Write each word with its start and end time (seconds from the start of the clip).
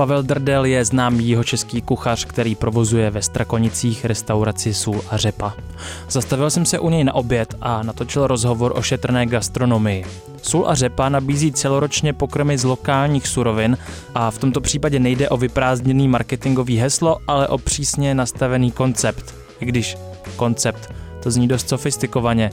Pavel 0.00 0.22
Drdel 0.22 0.64
je 0.64 0.84
známý 0.84 1.36
český 1.44 1.82
kuchař, 1.82 2.24
který 2.24 2.54
provozuje 2.54 3.10
ve 3.10 3.22
Strakonicích 3.22 4.04
restauraci 4.04 4.74
Sůl 4.74 5.02
a 5.10 5.16
Řepa. 5.16 5.54
Zastavil 6.10 6.50
jsem 6.50 6.64
se 6.64 6.78
u 6.78 6.90
něj 6.90 7.04
na 7.04 7.14
oběd 7.14 7.54
a 7.60 7.82
natočil 7.82 8.26
rozhovor 8.26 8.72
o 8.76 8.82
šetrné 8.82 9.26
gastronomii. 9.26 10.04
Sůl 10.42 10.64
a 10.68 10.74
řepa 10.74 11.08
nabízí 11.08 11.52
celoročně 11.52 12.12
pokrmy 12.12 12.58
z 12.58 12.64
lokálních 12.64 13.26
surovin 13.26 13.78
a 14.14 14.30
v 14.30 14.38
tomto 14.38 14.60
případě 14.60 14.98
nejde 14.98 15.28
o 15.28 15.36
vyprázdněný 15.36 16.08
marketingový 16.08 16.76
heslo, 16.76 17.18
ale 17.28 17.48
o 17.48 17.58
přísně 17.58 18.14
nastavený 18.14 18.70
koncept. 18.70 19.34
I 19.60 19.66
když 19.66 19.98
koncept, 20.36 20.92
to 21.22 21.30
zní 21.30 21.48
dost 21.48 21.68
sofistikovaně. 21.68 22.50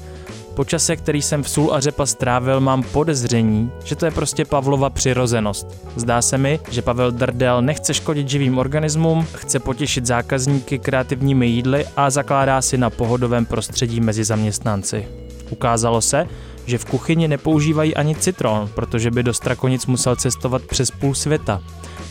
Po 0.58 0.66
čase, 0.66 0.96
který 0.96 1.22
jsem 1.22 1.44
v 1.44 1.50
sůl 1.50 1.74
a 1.74 1.80
řepa 1.80 2.06
strávil, 2.06 2.60
mám 2.60 2.84
podezření, 2.84 3.72
že 3.84 3.96
to 3.96 4.06
je 4.06 4.12
prostě 4.12 4.46
Pavlova 4.46 4.90
přirozenost. 4.90 5.68
Zdá 5.96 6.22
se 6.22 6.38
mi, 6.38 6.60
že 6.70 6.82
Pavel 6.82 7.12
Drdel 7.12 7.62
nechce 7.62 7.94
škodit 7.94 8.30
živým 8.30 8.58
organismům, 8.58 9.28
chce 9.34 9.60
potěšit 9.60 10.06
zákazníky 10.06 10.80
kreativními 10.80 11.48
jídly 11.48 11.86
a 11.98 12.10
zakládá 12.10 12.62
si 12.62 12.78
na 12.78 12.90
pohodovém 12.90 13.46
prostředí 13.46 14.02
mezi 14.02 14.24
zaměstnanci. 14.24 15.08
Ukázalo 15.50 16.02
se, 16.02 16.28
že 16.66 16.78
v 16.78 16.86
kuchyni 16.86 17.28
nepoužívají 17.28 17.96
ani 17.96 18.16
citron, 18.16 18.70
protože 18.76 19.12
by 19.12 19.24
do 19.24 19.34
Strakonic 19.34 19.86
musel 19.86 20.16
cestovat 20.16 20.62
přes 20.62 20.92
půl 20.92 21.16
světa. 21.16 21.62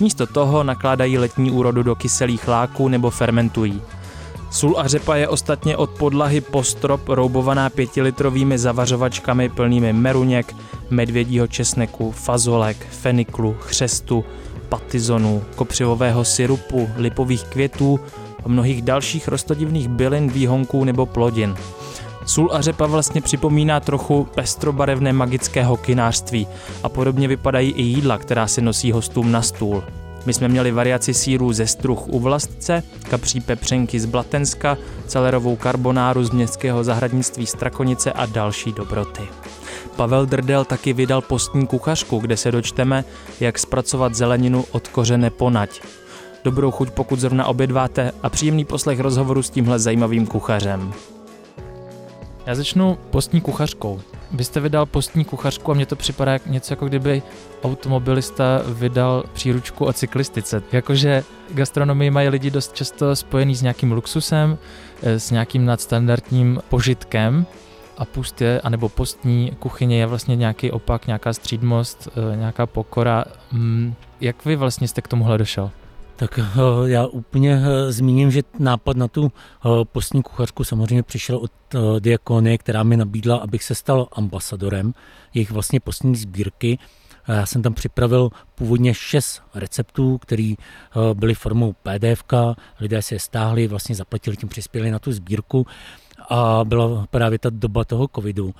Místo 0.00 0.26
toho 0.26 0.62
nakládají 0.64 1.18
letní 1.18 1.50
úrodu 1.50 1.82
do 1.82 1.94
kyselých 1.94 2.48
láků 2.48 2.88
nebo 2.88 3.10
fermentují. 3.10 3.82
Sůl 4.50 4.74
a 4.78 4.88
řepa 4.88 5.16
je 5.16 5.28
ostatně 5.28 5.76
od 5.76 5.90
podlahy 5.90 6.40
po 6.40 6.64
strop 6.64 7.08
roubovaná 7.08 7.70
pětilitrovými 7.70 8.58
zavařovačkami 8.58 9.48
plnými 9.48 9.92
meruněk, 9.92 10.56
medvědího 10.90 11.46
česneku, 11.46 12.12
fazolek, 12.12 12.86
feniklu, 12.90 13.56
chřestu, 13.60 14.24
patizonu, 14.68 15.42
kopřivového 15.56 16.24
syrupu, 16.24 16.88
lipových 16.96 17.44
květů 17.44 18.00
a 18.44 18.48
mnohých 18.48 18.82
dalších 18.82 19.28
rostodivných 19.28 19.88
bylin, 19.88 20.28
výhonků 20.30 20.84
nebo 20.84 21.06
plodin. 21.06 21.54
Sůl 22.26 22.50
a 22.52 22.60
řepa 22.60 22.86
vlastně 22.86 23.20
připomíná 23.20 23.80
trochu 23.80 24.28
pestrobarevné 24.34 25.12
magické 25.12 25.64
hokinářství 25.64 26.48
a 26.82 26.88
podobně 26.88 27.28
vypadají 27.28 27.70
i 27.70 27.82
jídla, 27.82 28.18
která 28.18 28.46
se 28.46 28.60
nosí 28.60 28.92
hostům 28.92 29.32
na 29.32 29.42
stůl. 29.42 29.82
My 30.26 30.34
jsme 30.34 30.48
měli 30.48 30.72
variaci 30.72 31.14
sírů 31.14 31.52
ze 31.52 31.66
struh 31.66 32.08
u 32.08 32.20
Vlastce, 32.20 32.82
kapří 33.10 33.40
pepřenky 33.40 34.00
z 34.00 34.04
Blatenska, 34.04 34.78
celerovou 35.06 35.56
karbonáru 35.56 36.24
z 36.24 36.30
městského 36.30 36.84
zahradnictví 36.84 37.46
Strakonice 37.46 38.12
a 38.12 38.26
další 38.26 38.72
dobroty. 38.72 39.22
Pavel 39.96 40.26
Drdel 40.26 40.64
taky 40.64 40.92
vydal 40.92 41.20
postní 41.20 41.66
kuchařku, 41.66 42.18
kde 42.18 42.36
se 42.36 42.52
dočteme, 42.52 43.04
jak 43.40 43.58
zpracovat 43.58 44.14
zeleninu 44.14 44.64
od 44.72 44.88
kořene 44.88 45.30
ponať. 45.30 45.80
Dobrou 46.44 46.70
chuť, 46.70 46.90
pokud 46.90 47.20
zrovna 47.20 47.46
obědváte 47.46 48.12
a 48.22 48.30
příjemný 48.30 48.64
poslech 48.64 49.00
rozhovoru 49.00 49.42
s 49.42 49.50
tímhle 49.50 49.78
zajímavým 49.78 50.26
kuchařem. 50.26 50.92
Já 52.46 52.54
začnu 52.54 52.98
postní 53.10 53.40
kuchařkou. 53.40 54.00
Vy 54.30 54.44
jste 54.44 54.60
vydal 54.60 54.86
postní 54.86 55.24
kuchařku 55.24 55.70
a 55.70 55.74
mně 55.74 55.86
to 55.86 55.96
připadá 55.96 56.32
jak 56.32 56.46
něco 56.46 56.72
jako 56.72 56.86
kdyby 56.86 57.22
automobilista 57.64 58.62
vydal 58.66 59.24
příručku 59.32 59.84
o 59.84 59.92
cyklistice. 59.92 60.62
Jakože 60.72 61.24
gastronomii 61.50 62.10
mají 62.10 62.28
lidi 62.28 62.50
dost 62.50 62.74
často 62.74 63.16
spojený 63.16 63.54
s 63.54 63.62
nějakým 63.62 63.92
luxusem, 63.92 64.58
eh, 65.02 65.20
s 65.20 65.30
nějakým 65.30 65.64
nadstandardním 65.64 66.60
požitkem 66.68 67.46
a 67.98 68.04
pustě, 68.04 68.60
anebo 68.64 68.88
postní 68.88 69.52
kuchyně 69.58 69.98
je 69.98 70.06
vlastně 70.06 70.36
nějaký 70.36 70.70
opak, 70.70 71.06
nějaká 71.06 71.32
střídmost, 71.32 72.08
eh, 72.08 72.36
nějaká 72.36 72.66
pokora. 72.66 73.24
Mm, 73.52 73.94
jak 74.20 74.44
vy 74.44 74.56
vlastně 74.56 74.88
jste 74.88 75.02
k 75.02 75.08
tomuhle 75.08 75.38
došel? 75.38 75.70
Tak 76.16 76.38
eh, 76.38 76.44
já 76.84 77.06
úplně 77.06 77.62
eh, 77.62 77.92
zmíním, 77.92 78.30
že 78.30 78.42
nápad 78.58 78.96
na 78.96 79.08
tu 79.08 79.32
eh, 79.32 79.68
postní 79.84 80.22
kuchařku 80.22 80.64
samozřejmě 80.64 81.02
přišel 81.02 81.36
od 81.36 81.52
Diakony, 81.98 82.58
která 82.58 82.82
mi 82.82 82.96
nabídla, 82.96 83.36
abych 83.36 83.64
se 83.64 83.74
stal 83.74 84.08
ambasadorem 84.12 84.94
jejich 85.34 85.50
vlastně 85.50 85.80
postní 85.80 86.16
sbírky. 86.16 86.78
Já 87.28 87.46
jsem 87.46 87.62
tam 87.62 87.74
připravil 87.74 88.30
původně 88.54 88.94
šest 88.94 89.42
receptů, 89.54 90.18
které 90.18 90.54
byly 91.14 91.34
formou 91.34 91.72
PDF, 91.72 92.24
lidé 92.80 93.02
si 93.02 93.14
je 93.14 93.20
stáhli, 93.20 93.68
vlastně 93.68 93.94
zaplatili 93.94 94.36
tím, 94.36 94.48
přispěli 94.48 94.90
na 94.90 94.98
tu 94.98 95.12
sbírku 95.12 95.66
a 96.30 96.60
byla 96.64 97.06
právě 97.10 97.38
ta 97.38 97.50
doba 97.50 97.84
toho 97.84 98.08
covidu. 98.14 98.54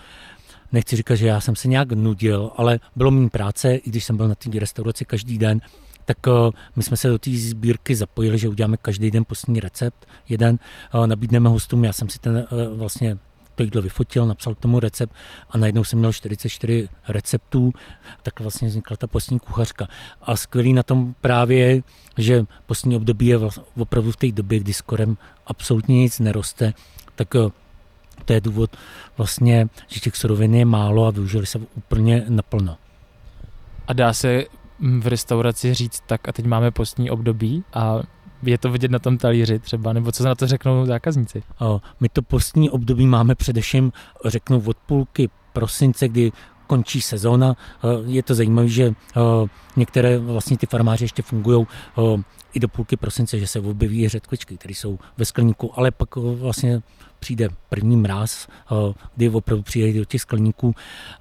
Nechci 0.73 0.97
říkat, 0.97 1.15
že 1.15 1.27
já 1.27 1.41
jsem 1.41 1.57
se 1.57 1.69
nějak 1.69 1.93
nudil, 1.93 2.51
ale 2.57 2.81
bylo 2.97 3.11
mi 3.11 3.31
práce, 3.31 3.75
i 3.75 3.91
když 3.91 4.05
jsem 4.05 4.17
byl 4.17 4.29
na 4.29 4.35
té 4.35 4.51
restauraci 4.59 5.05
každý 5.05 5.39
den, 5.39 5.61
tak 6.07 6.19
eh, 6.29 6.31
my 6.77 6.83
jsme 6.83 6.97
se 6.97 7.09
do 7.09 7.19
té 7.19 7.31
sbírky 7.31 7.95
zapojili, 7.95 8.39
že 8.39 8.49
uděláme 8.49 8.77
každý 8.77 9.11
den 9.11 9.25
postní 9.25 9.61
recept, 9.61 10.07
jeden, 10.29 10.59
eh, 10.95 11.07
nabídneme 11.07 11.49
hostům, 11.49 11.85
já 11.85 11.93
jsem 11.93 12.09
si 12.09 12.19
ten 12.19 12.37
eh, 12.37 12.69
vlastně 12.75 13.19
to 13.55 13.63
jídlo 13.63 13.83
vyfotil, 13.83 14.27
napsal 14.27 14.55
k 14.55 14.59
tomu 14.59 14.81
recept 14.81 15.13
a 15.51 15.59
najednou 15.59 15.85
jsem 15.85 15.99
měl 15.99 16.13
44 16.13 16.89
receptů, 17.09 17.73
tak 18.23 18.41
vlastně 18.41 18.69
vznikla 18.69 18.97
ta 18.97 19.07
postní 19.07 19.39
kuchařka. 19.39 19.89
A 20.23 20.37
skvělý 20.37 20.73
na 20.73 20.83
tom 20.83 21.15
právě 21.21 21.83
že 22.19 22.45
postní 22.67 22.97
období 22.97 23.27
je 23.27 23.39
opravdu 23.79 24.13
v 24.13 24.17
té 24.17 24.33
době, 24.33 24.59
kdy 24.59 24.73
skorem 24.73 25.17
absolutně 25.47 25.97
nic 25.97 26.19
neroste, 26.19 26.75
tak 27.15 27.29
to 28.25 28.33
je 28.33 28.41
důvod 28.41 28.77
vlastně, 29.17 29.69
že 29.87 30.01
těch 30.01 30.17
surovin 30.17 30.55
je 30.55 30.65
málo 30.65 31.07
a 31.07 31.11
využili 31.11 31.47
se 31.47 31.59
úplně 31.75 32.25
naplno. 32.29 32.77
A 33.87 33.93
dá 33.93 34.13
se 34.13 34.45
v 34.79 35.07
restauraci 35.07 35.75
říct 35.75 36.03
tak 36.07 36.29
a 36.29 36.33
teď 36.33 36.47
máme 36.47 36.71
postní 36.71 37.11
období 37.11 37.65
a 37.75 37.99
je 38.43 38.59
to 38.59 38.71
vidět 38.71 38.91
na 38.91 38.99
tom 38.99 39.19
talíři 39.19 39.59
třeba, 39.59 39.93
nebo 39.93 40.13
co 40.13 40.25
na 40.25 40.35
to 40.35 40.47
řeknou 40.47 40.87
zákazníci? 40.87 41.43
My 42.01 42.09
to 42.09 42.23
postní 42.23 42.71
období 42.71 43.07
máme 43.07 43.35
především, 43.35 43.93
řeknu, 44.25 44.63
od 44.67 44.77
půlky 44.77 45.29
prosince, 45.53 46.09
kdy 46.09 46.33
končí 46.67 47.01
sezóna. 47.01 47.57
Je 48.07 48.23
to 48.23 48.35
zajímavé, 48.35 48.69
že 48.69 48.95
některé 49.77 50.19
vlastně 50.19 50.59
ty 50.59 50.67
farmáři 50.67 51.05
ještě 51.05 51.23
fungují 51.23 51.67
i 52.53 52.61
do 52.61 52.69
půlky 52.69 52.97
prosince, 52.97 53.39
že 53.39 53.47
se 53.47 53.61
objeví 53.61 54.09
řetkvičky, 54.09 54.57
které 54.57 54.75
jsou 54.75 54.99
ve 55.19 55.25
skleníku, 55.25 55.79
ale 55.79 55.91
pak 55.91 56.17
vlastně 56.17 56.83
přijde 57.27 57.49
první 57.69 57.97
mráz, 57.97 58.47
eh, 58.49 58.95
kdy 59.17 59.29
opravdu 59.29 59.63
přijde 59.63 59.99
do 59.99 60.05
těch 60.05 60.21
skleníků 60.21 60.75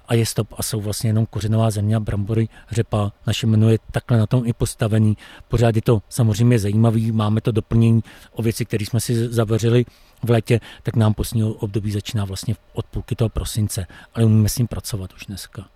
a 0.08 0.14
je 0.14 0.26
stop 0.26 0.54
a 0.58 0.62
jsou 0.62 0.80
vlastně 0.80 1.10
jenom 1.10 1.26
kořenová 1.26 1.70
země 1.70 2.00
brambory, 2.00 2.48
řepa. 2.70 3.12
Naše 3.26 3.46
menu 3.46 3.70
je 3.70 3.78
takhle 3.90 4.18
na 4.18 4.26
tom 4.26 4.46
i 4.46 4.52
postavený. 4.52 5.16
Pořád 5.48 5.76
je 5.76 5.82
to 5.82 6.02
samozřejmě 6.08 6.58
zajímavý, 6.58 7.12
máme 7.12 7.40
to 7.40 7.52
doplnění 7.52 8.02
o 8.32 8.42
věci, 8.42 8.64
které 8.64 8.86
jsme 8.86 9.00
si 9.00 9.28
zavařili 9.28 9.84
v 10.22 10.30
létě, 10.30 10.60
tak 10.82 10.96
nám 10.96 11.14
postní 11.14 11.42
období 11.44 11.90
začíná 11.90 12.24
vlastně 12.24 12.54
od 12.72 12.86
půlky 12.86 13.16
toho 13.16 13.28
prosince, 13.28 13.86
ale 14.14 14.24
umíme 14.24 14.48
s 14.48 14.58
ním 14.58 14.66
pracovat 14.66 15.12
už 15.12 15.26
dneska. 15.26 15.66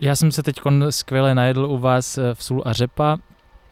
Já 0.00 0.16
jsem 0.16 0.32
se 0.32 0.42
teď 0.42 0.60
skvěle 0.90 1.34
najedl 1.34 1.64
u 1.64 1.78
vás 1.78 2.18
v 2.34 2.44
Sůl 2.44 2.62
a 2.66 2.72
řepa 2.72 3.18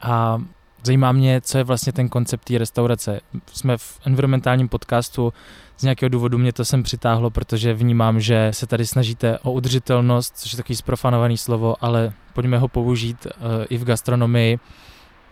a 0.00 0.38
Zajímá 0.86 1.12
mě, 1.12 1.40
co 1.40 1.58
je 1.58 1.64
vlastně 1.64 1.92
ten 1.92 2.08
koncept 2.08 2.44
té 2.44 2.58
restaurace. 2.58 3.20
Jsme 3.52 3.76
v 3.76 4.00
environmentálním 4.04 4.68
podcastu, 4.68 5.32
z 5.76 5.82
nějakého 5.82 6.08
důvodu 6.08 6.38
mě 6.38 6.52
to 6.52 6.64
sem 6.64 6.82
přitáhlo, 6.82 7.30
protože 7.30 7.74
vnímám, 7.74 8.20
že 8.20 8.48
se 8.50 8.66
tady 8.66 8.86
snažíte 8.86 9.38
o 9.38 9.52
udržitelnost, 9.52 10.38
což 10.38 10.52
je 10.52 10.56
takový 10.56 10.76
zprofanovaný 10.76 11.36
slovo, 11.36 11.76
ale 11.80 12.12
pojďme 12.34 12.58
ho 12.58 12.68
použít 12.68 13.26
uh, 13.26 13.42
i 13.68 13.76
v 13.78 13.84
gastronomii. 13.84 14.58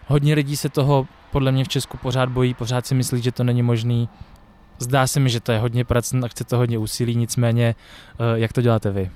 Hodně 0.06 0.34
lidí 0.34 0.56
se 0.56 0.68
toho 0.68 1.06
podle 1.32 1.52
mě 1.52 1.64
v 1.64 1.68
Česku 1.68 1.96
pořád 1.96 2.28
bojí, 2.28 2.54
pořád 2.54 2.86
si 2.86 2.94
myslí, 2.94 3.22
že 3.22 3.32
to 3.32 3.44
není 3.44 3.62
možný. 3.62 4.08
Zdá 4.78 5.06
se 5.06 5.20
mi, 5.20 5.30
že 5.30 5.40
to 5.40 5.52
je 5.52 5.58
hodně 5.58 5.84
pracné 5.84 6.20
a 6.24 6.28
chce 6.28 6.44
to 6.44 6.56
hodně 6.56 6.78
úsilí, 6.78 7.16
nicméně 7.16 7.74
uh, 8.20 8.38
jak 8.38 8.52
to 8.52 8.62
děláte 8.62 8.90
vy? 8.90 9.10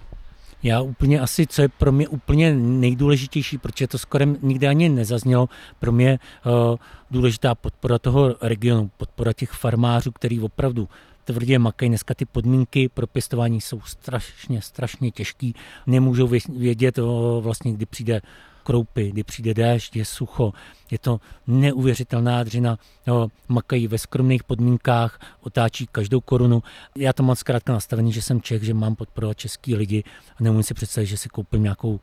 Já 0.62 0.80
úplně 0.80 1.20
asi, 1.20 1.46
co 1.46 1.62
je 1.62 1.68
pro 1.68 1.92
mě 1.92 2.08
úplně 2.08 2.54
nejdůležitější, 2.54 3.58
protože 3.58 3.86
to 3.86 3.98
skoro 3.98 4.24
nikdy 4.42 4.68
ani 4.68 4.88
nezaznělo, 4.88 5.48
pro 5.78 5.92
mě 5.92 6.18
uh, 6.46 6.76
důležitá 7.10 7.54
podpora 7.54 7.98
toho 7.98 8.34
regionu, 8.40 8.90
podpora 8.96 9.32
těch 9.32 9.50
farmářů, 9.50 10.12
který 10.12 10.40
opravdu 10.40 10.88
tvrdě 11.24 11.58
makají. 11.58 11.88
Dneska 11.88 12.14
ty 12.14 12.24
podmínky 12.24 12.88
pro 12.88 13.06
pěstování 13.06 13.60
jsou 13.60 13.80
strašně, 13.80 14.62
strašně 14.62 15.10
těžký. 15.10 15.54
Nemůžou 15.86 16.30
vědět 16.48 16.98
uh, 16.98 17.06
vlastně, 17.40 17.72
kdy 17.72 17.86
přijde 17.86 18.20
kroupy, 18.68 19.10
kdy 19.10 19.22
přijde 19.22 19.54
déšť, 19.54 19.96
je 19.96 20.04
sucho, 20.04 20.52
je 20.90 20.98
to 20.98 21.20
neuvěřitelná 21.46 22.44
dřina, 22.44 22.78
jo, 23.06 23.28
makají 23.48 23.88
ve 23.88 23.98
skromných 23.98 24.44
podmínkách, 24.44 25.20
otáčí 25.40 25.86
každou 25.92 26.20
korunu. 26.20 26.62
Já 26.96 27.12
to 27.12 27.22
mám 27.22 27.36
zkrátka 27.36 27.72
nastavený, 27.72 28.12
že 28.12 28.22
jsem 28.22 28.42
Čech, 28.42 28.62
že 28.62 28.74
mám 28.74 28.96
podporovat 28.96 29.38
český 29.38 29.74
lidi 29.74 30.04
a 30.36 30.42
neumím 30.42 30.62
si 30.62 30.74
představit, 30.74 31.06
že 31.06 31.16
si 31.16 31.28
koupím 31.28 31.62
nějakou 31.62 32.00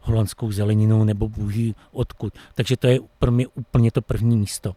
holandskou 0.00 0.52
zeleninu 0.52 1.04
nebo 1.04 1.28
bůží 1.28 1.74
odkud. 1.92 2.32
Takže 2.54 2.76
to 2.76 2.86
je 2.86 2.98
pro 3.18 3.32
mě 3.32 3.46
úplně 3.46 3.90
to 3.90 4.02
první 4.02 4.36
místo 4.36 4.76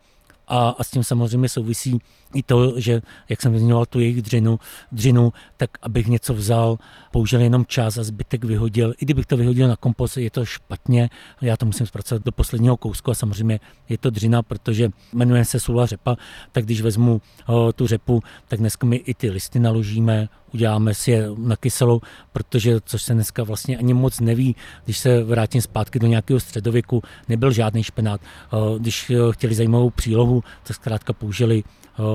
a, 0.51 0.69
a 0.69 0.83
s 0.83 0.92
tím 0.92 1.03
samozřejmě 1.03 1.50
souvisí 1.50 2.00
i 2.36 2.44
to, 2.44 2.80
že, 2.80 3.01
jak 3.30 3.42
jsem 3.42 3.59
zmiňoval 3.59 3.86
tu 3.86 4.00
jejich 4.00 4.21
dřinu, 4.21 4.59
dřinu, 4.92 5.33
tak 5.57 5.69
abych 5.81 6.07
něco 6.07 6.33
vzal, 6.33 6.77
použil 7.12 7.42
jenom 7.42 7.65
čas 7.65 7.98
a 7.98 8.03
zbytek 8.03 8.44
vyhodil. 8.44 8.94
I 9.01 9.06
kdybych 9.06 9.25
to 9.25 9.38
vyhodil 9.38 9.68
na 9.68 9.75
kompost, 9.75 10.18
je 10.18 10.31
to 10.31 10.45
špatně, 10.45 11.09
já 11.42 11.57
to 11.57 11.65
musím 11.65 11.86
zpracovat 11.86 12.24
do 12.25 12.31
posledního 12.31 12.77
kousku 12.77 13.12
a 13.12 13.13
samozřejmě 13.15 13.59
je 13.89 13.98
to 13.98 14.09
dřina, 14.09 14.44
protože 14.44 14.89
jmenuje 15.13 15.45
se 15.45 15.59
sula 15.59 15.86
řepa, 15.86 16.15
tak 16.51 16.65
když 16.65 16.81
vezmu 16.81 17.21
o, 17.48 17.74
tu 17.74 17.88
řepu, 17.88 18.24
tak 18.48 18.59
dneska 18.59 18.88
my 18.88 18.95
i 18.95 19.13
ty 19.13 19.30
listy 19.30 19.59
naložíme, 19.59 20.30
uděláme 20.53 20.94
si 20.94 21.12
je 21.12 21.27
na 21.38 21.56
kyselou, 21.56 22.01
protože, 22.33 22.80
což 22.86 23.01
se 23.01 23.13
dneska 23.13 23.44
vlastně 23.44 23.77
ani 23.77 23.94
moc 23.94 24.19
neví, 24.19 24.56
když 24.86 24.98
se 24.98 25.24
vrátím 25.24 25.62
zpátky 25.62 26.00
do 26.00 26.07
nějakého 26.07 26.39
středověku, 26.39 27.01
nebyl 27.30 27.51
žádný 27.51 27.83
špenát. 27.83 28.21
Když 28.77 29.12
chtěli 29.31 29.56
zajímavou 29.56 29.89
přílohu, 29.89 30.44
tak 30.63 30.75
zkrátka 30.75 31.13
použili 31.13 31.63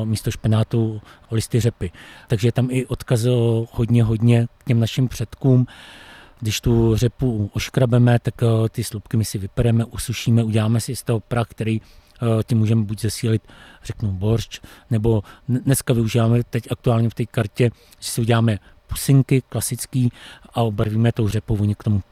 místo 0.05 0.31
špenátu 0.31 1.03
listy 1.31 1.61
řepy. 1.61 1.91
Takže 2.29 2.53
tam 2.53 2.69
i 2.71 2.87
odkaz 2.87 3.27
hodně, 3.71 4.05
hodně 4.05 4.47
k 4.59 4.65
těm 4.65 4.81
našim 4.81 5.09
předkům. 5.09 5.67
Když 6.41 6.61
tu 6.61 6.97
řepu 6.97 7.51
oškrabeme, 7.55 8.19
tak 8.19 8.35
ty 8.71 8.85
slupky 8.85 9.17
my 9.17 9.25
si 9.25 9.39
vypereme, 9.39 9.85
usušíme, 9.85 10.45
uděláme 10.45 10.81
si 10.81 10.97
z 10.97 11.03
toho 11.03 11.21
prach, 11.21 11.47
který 11.49 11.81
tím 12.47 12.59
můžeme 12.59 12.85
buď 12.85 13.01
zesílit, 13.01 13.43
řeknu, 13.85 14.13
boršč, 14.13 14.61
nebo 14.91 15.23
dneska 15.49 15.95
využíváme 15.95 16.45
teď 16.45 16.65
aktuálně 16.71 17.11
v 17.11 17.15
té 17.15 17.27
kartě, 17.27 17.71
že 18.01 18.11
si 18.11 18.21
uděláme 18.21 18.59
pusinky 18.87 19.43
klasický 19.49 20.13
a 20.55 20.63
obarvíme 20.63 21.13
tou 21.13 21.29
řepou, 21.29 21.57
oni 21.57 21.75
k 21.75 21.85
tomu 21.85 22.03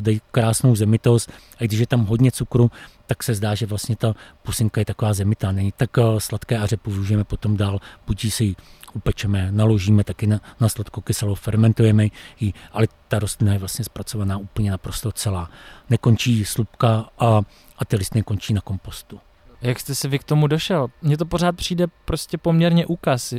dají 0.00 0.20
krásnou 0.30 0.76
zemitost 0.76 1.32
a 1.60 1.64
když 1.64 1.80
je 1.80 1.86
tam 1.86 2.04
hodně 2.04 2.32
cukru, 2.32 2.70
tak 3.06 3.22
se 3.22 3.34
zdá, 3.34 3.54
že 3.54 3.66
vlastně 3.66 3.96
ta 3.96 4.14
pusinka 4.42 4.80
je 4.80 4.84
taková 4.84 5.12
zemitá, 5.12 5.52
není 5.52 5.72
tak 5.76 5.98
eh, 5.98 6.02
sladké 6.18 6.58
a 6.58 6.66
řepu 6.66 6.90
využijeme 6.90 7.24
potom 7.24 7.56
dál, 7.56 7.80
buď 8.06 8.32
si 8.32 8.44
ji 8.44 8.56
upečeme, 8.94 9.52
naložíme 9.52 10.04
taky 10.04 10.26
na, 10.26 10.40
na 10.60 10.68
sladkokyselou, 10.68 11.34
fermentujeme 11.34 12.06
ji, 12.40 12.52
ale 12.72 12.88
ta 13.08 13.18
rostlina 13.18 13.52
je 13.52 13.58
vlastně 13.58 13.84
zpracovaná 13.84 14.36
úplně 14.38 14.70
naprosto 14.70 15.12
celá. 15.12 15.50
Nekončí 15.90 16.44
slupka 16.44 17.08
a, 17.18 17.42
a 17.78 17.84
ty 17.84 17.96
listny 17.96 18.22
končí 18.22 18.54
na 18.54 18.60
kompostu. 18.60 19.20
Jak 19.64 19.80
jste 19.80 19.94
si 19.94 20.08
vy 20.08 20.18
k 20.18 20.24
tomu 20.24 20.46
došel? 20.46 20.88
Mně 21.02 21.18
to 21.18 21.24
pořád 21.24 21.56
přijde 21.56 21.86
prostě 22.04 22.38
poměrně 22.38 22.86
úkaz. 22.86 23.34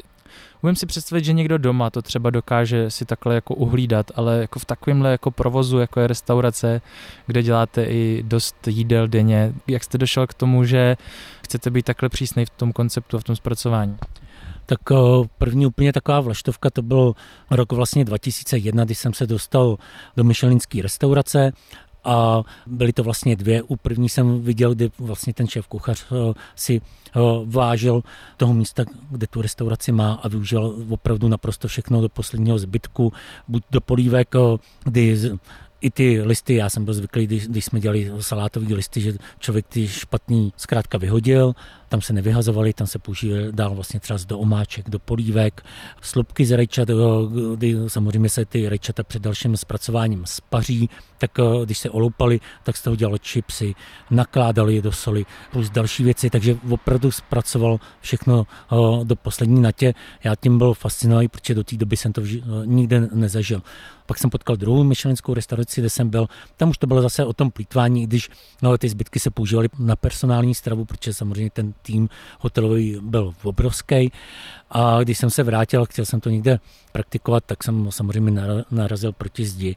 Umím 0.62 0.76
si 0.76 0.86
představit, 0.86 1.26
že 1.26 1.34
někdo 1.34 1.58
doma 1.58 1.90
to 1.90 2.02
třeba 2.02 2.30
dokáže 2.30 2.92
si 2.92 3.06
takhle 3.06 3.36
jako 3.36 3.56
uhlídat, 3.56 4.12
ale 4.16 4.38
jako 4.38 4.60
v 4.60 4.66
takovémhle 4.66 5.12
jako 5.12 5.32
provozu, 5.32 5.80
jako 5.80 6.00
je 6.00 6.08
restaurace, 6.08 6.82
kde 7.28 7.44
děláte 7.44 7.84
i 7.84 8.24
dost 8.24 8.68
jídel 8.68 9.08
denně, 9.08 9.54
jak 9.68 9.84
jste 9.84 9.98
došel 9.98 10.28
k 10.28 10.34
tomu, 10.34 10.64
že 10.64 10.98
chcete 11.44 11.70
být 11.70 11.86
takhle 11.86 12.10
přísný 12.10 12.46
v 12.46 12.50
tom 12.50 12.74
konceptu 12.74 13.18
a 13.18 13.20
v 13.20 13.24
tom 13.24 13.36
zpracování? 13.36 13.98
Tak 14.66 14.80
eh, 14.92 14.96
první 15.38 15.66
úplně 15.66 15.94
taková 15.94 16.20
vlaštovka 16.20 16.70
to 16.70 16.82
byl 16.82 17.16
rok 17.52 17.72
vlastně 17.72 18.06
2001, 18.06 18.86
kdy 18.86 18.96
jsem 18.96 19.14
se 19.14 19.28
dostal 19.28 19.78
do 20.18 20.24
Michelinské 20.24 20.82
restaurace 20.82 21.52
a 22.06 22.44
byly 22.68 22.94
to 22.94 23.04
vlastně 23.04 23.36
dvě. 23.36 23.62
U 23.62 23.76
první 23.76 24.10
jsem 24.10 24.42
viděl, 24.42 24.76
kdy 24.76 24.92
vlastně 25.00 25.34
ten 25.34 25.48
šéf 25.48 25.68
kuchař 25.68 26.06
eh, 26.12 26.34
si 26.56 26.82
eh, 26.82 27.20
vážil 27.46 28.04
toho 28.38 28.54
místa, 28.54 28.84
kde 29.12 29.28
tu 29.28 29.42
restauraci 29.42 29.92
má 29.92 30.14
a 30.14 30.28
využil 30.28 30.86
opravdu 30.90 31.28
naprosto 31.28 31.68
všechno 31.68 32.02
do 32.02 32.10
posledního 32.10 32.58
zbytku, 32.58 33.14
buď 33.48 33.64
do 33.72 33.82
polívek, 33.82 34.36
eh, 34.36 34.58
kdy 34.84 35.18
i 35.82 35.92
ty 35.92 36.22
listy, 36.22 36.56
já 36.56 36.70
jsem 36.70 36.86
byl 36.86 36.94
zvyklý, 36.94 37.28
když, 37.28 37.48
když 37.48 37.66
jsme 37.66 37.80
dělali 37.80 38.12
salátové 38.20 38.76
listy, 38.76 39.02
že 39.02 39.14
člověk 39.40 39.68
ty 39.68 39.88
špatný 39.88 40.54
zkrátka 40.58 40.98
vyhodil, 40.98 41.56
tam 41.90 42.02
se 42.02 42.14
nevyhazovali, 42.14 42.74
tam 42.74 42.88
se 42.88 43.00
používali 43.00 43.52
dál 43.52 43.76
vlastně 43.76 44.00
třeba 44.00 44.20
do 44.28 44.40
omáček, 44.40 44.90
do 44.90 45.00
polívek, 45.00 45.66
slupky 46.02 46.46
z 46.46 46.52
rejčat, 46.52 46.90
kdy 47.56 47.76
samozřejmě 47.88 48.30
se 48.30 48.46
ty 48.46 48.70
rejčata 48.70 49.04
před 49.04 49.22
dalším 49.22 49.58
zpracováním 49.58 50.26
spaří, 50.26 50.90
tak 51.18 51.40
eh, 51.40 51.66
když 51.66 51.78
se 51.78 51.90
oloupali, 51.90 52.40
tak 52.64 52.78
z 52.78 52.82
toho 52.82 52.96
dělali 52.96 53.20
čipsy, 53.20 53.76
nakládali 54.12 54.76
je 54.76 54.82
do 54.82 54.92
soli, 54.92 55.26
plus 55.52 55.70
další 55.70 56.04
věci, 56.04 56.30
takže 56.30 56.58
opravdu 56.70 57.12
zpracoval 57.12 57.80
všechno 58.02 58.48
eh, 58.48 58.76
do 59.06 59.16
poslední 59.16 59.62
natě. 59.62 59.94
Já 60.24 60.36
tím 60.36 60.58
byl 60.58 60.74
fascinovaný, 60.74 61.28
protože 61.28 61.54
do 61.54 61.64
té 61.64 61.78
doby 61.78 61.98
jsem 61.98 62.14
to 62.14 62.22
eh, 62.22 62.42
nikde 62.66 63.10
nezažil. 63.14 63.62
Pak 64.06 64.18
jsem 64.18 64.30
potkal 64.30 64.56
druhou 64.56 64.84
myšlenskou 64.84 65.34
restauraci, 65.34 65.82
kde 65.82 65.90
jsem 65.90 66.10
byl. 66.10 66.28
Tam 66.58 66.70
už 66.70 66.78
to 66.78 66.88
bylo 66.88 67.02
zase 67.02 67.26
o 67.26 67.34
tom 67.34 67.52
plítvání, 67.52 68.08
když 68.08 68.30
no, 68.62 68.78
ty 68.78 68.90
zbytky 68.90 69.20
se 69.20 69.30
používaly 69.32 69.70
na 69.80 69.96
personální 69.96 70.56
stravu, 70.56 70.86
protože 70.86 71.14
samozřejmě 71.14 71.50
ten 71.50 71.74
tým 71.82 72.10
hotelový 72.40 72.98
byl 73.02 73.34
obrovský. 73.44 74.12
A 74.72 75.04
když 75.04 75.18
jsem 75.18 75.30
se 75.30 75.44
vrátil 75.44 75.86
chtěl 75.86 76.06
jsem 76.06 76.20
to 76.20 76.30
někde 76.30 76.60
praktikovat, 76.92 77.44
tak 77.46 77.64
jsem 77.64 77.92
samozřejmě 77.92 78.32
narazil 78.72 79.12
proti 79.12 79.46
zdi. 79.46 79.76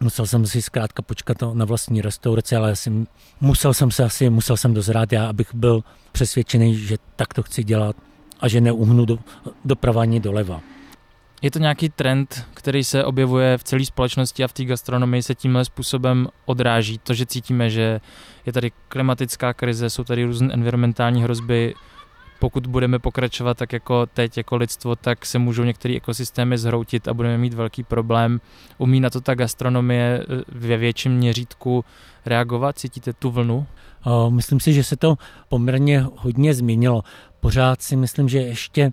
Musel 0.00 0.26
jsem 0.26 0.46
si 0.46 0.62
zkrátka 0.62 1.02
počkat 1.02 1.36
na 1.54 1.64
vlastní 1.64 2.02
restauraci, 2.02 2.56
ale 2.56 2.76
jsem, 2.76 3.06
musel 3.40 3.74
jsem 3.74 3.90
se 3.90 4.04
asi, 4.04 4.30
musel 4.30 4.56
jsem 4.56 4.74
dozrát 4.74 5.12
já, 5.12 5.28
abych 5.28 5.54
byl 5.54 5.84
přesvědčený, 6.12 6.76
že 6.76 6.96
tak 7.16 7.34
to 7.34 7.42
chci 7.42 7.64
dělat 7.64 7.96
a 8.40 8.48
že 8.48 8.60
neuhnu 8.60 9.04
do, 9.04 9.18
doprava 9.64 10.02
ani 10.02 10.20
doleva. 10.20 10.60
Je 11.42 11.50
to 11.50 11.58
nějaký 11.58 11.88
trend, 11.88 12.46
který 12.54 12.84
se 12.84 13.04
objevuje 13.04 13.58
v 13.58 13.64
celé 13.64 13.84
společnosti 13.84 14.44
a 14.44 14.48
v 14.48 14.52
té 14.52 14.64
gastronomii 14.64 15.22
se 15.22 15.34
tímhle 15.34 15.64
způsobem 15.64 16.28
odráží. 16.44 16.98
To, 16.98 17.14
že 17.14 17.26
cítíme, 17.26 17.70
že 17.70 18.00
je 18.46 18.52
tady 18.52 18.72
klimatická 18.88 19.54
krize, 19.54 19.90
jsou 19.90 20.04
tady 20.04 20.24
různé 20.24 20.54
environmentální 20.54 21.22
hrozby, 21.22 21.74
pokud 22.38 22.66
budeme 22.66 22.98
pokračovat 22.98 23.56
tak 23.56 23.72
jako 23.72 24.06
teď, 24.06 24.36
jako 24.36 24.56
lidstvo, 24.56 24.96
tak 24.96 25.26
se 25.26 25.38
můžou 25.38 25.64
některé 25.64 25.96
ekosystémy 25.96 26.58
zhroutit 26.58 27.08
a 27.08 27.14
budeme 27.14 27.38
mít 27.38 27.54
velký 27.54 27.82
problém. 27.82 28.40
Umí 28.78 29.00
na 29.00 29.10
to 29.10 29.20
ta 29.20 29.34
gastronomie 29.34 30.22
eh, 30.22 30.42
ve 30.48 30.76
větším 30.76 31.12
měřítku 31.12 31.84
reagovat? 32.26 32.78
Cítíte 32.78 33.12
tu 33.12 33.30
vlnu? 33.30 33.66
Myslím 34.28 34.60
si, 34.60 34.72
že 34.72 34.84
se 34.84 34.96
to 34.96 35.16
poměrně 35.48 36.06
hodně 36.16 36.54
změnilo. 36.54 37.02
Pořád 37.40 37.82
si 37.82 37.96
myslím, 37.96 38.28
že 38.28 38.38
ještě 38.38 38.92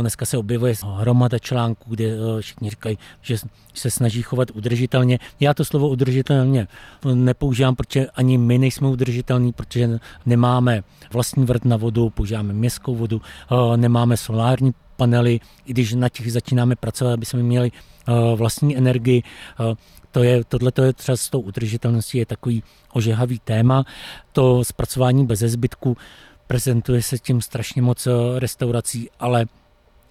Dneska 0.00 0.26
se 0.26 0.38
objevuje 0.38 0.74
hromada 0.84 1.38
článků, 1.38 1.90
kde 1.90 2.16
všichni 2.40 2.70
říkají, 2.70 2.98
že 3.22 3.36
se 3.74 3.90
snaží 3.90 4.22
chovat 4.22 4.50
udržitelně. 4.50 5.18
Já 5.40 5.54
to 5.54 5.64
slovo 5.64 5.88
udržitelně 5.88 6.68
nepoužívám, 7.14 7.76
protože 7.76 8.06
ani 8.06 8.38
my 8.38 8.58
nejsme 8.58 8.88
udržitelní, 8.88 9.52
protože 9.52 9.98
nemáme 10.26 10.82
vlastní 11.12 11.44
vrt 11.44 11.64
na 11.64 11.76
vodu, 11.76 12.10
používáme 12.10 12.52
městskou 12.52 12.94
vodu, 12.94 13.20
nemáme 13.76 14.16
solární 14.16 14.74
panely, 14.96 15.40
i 15.66 15.72
když 15.72 15.94
na 15.94 16.08
těch 16.08 16.32
začínáme 16.32 16.76
pracovat, 16.76 17.12
aby 17.12 17.26
jsme 17.26 17.42
měli 17.42 17.72
vlastní 18.36 18.76
energii. 18.76 19.22
To 20.10 20.22
je, 20.22 20.44
tohle 20.44 20.72
je 20.84 20.92
třeba 20.92 21.16
s 21.16 21.30
tou 21.30 21.40
udržitelností 21.40 22.18
je 22.18 22.26
takový 22.26 22.62
ožehavý 22.92 23.38
téma. 23.38 23.84
To 24.32 24.64
zpracování 24.64 25.26
bez 25.26 25.38
zbytku 25.38 25.96
prezentuje 26.46 27.02
se 27.02 27.18
tím 27.18 27.40
strašně 27.42 27.82
moc 27.82 28.08
restaurací, 28.38 29.08
ale 29.20 29.46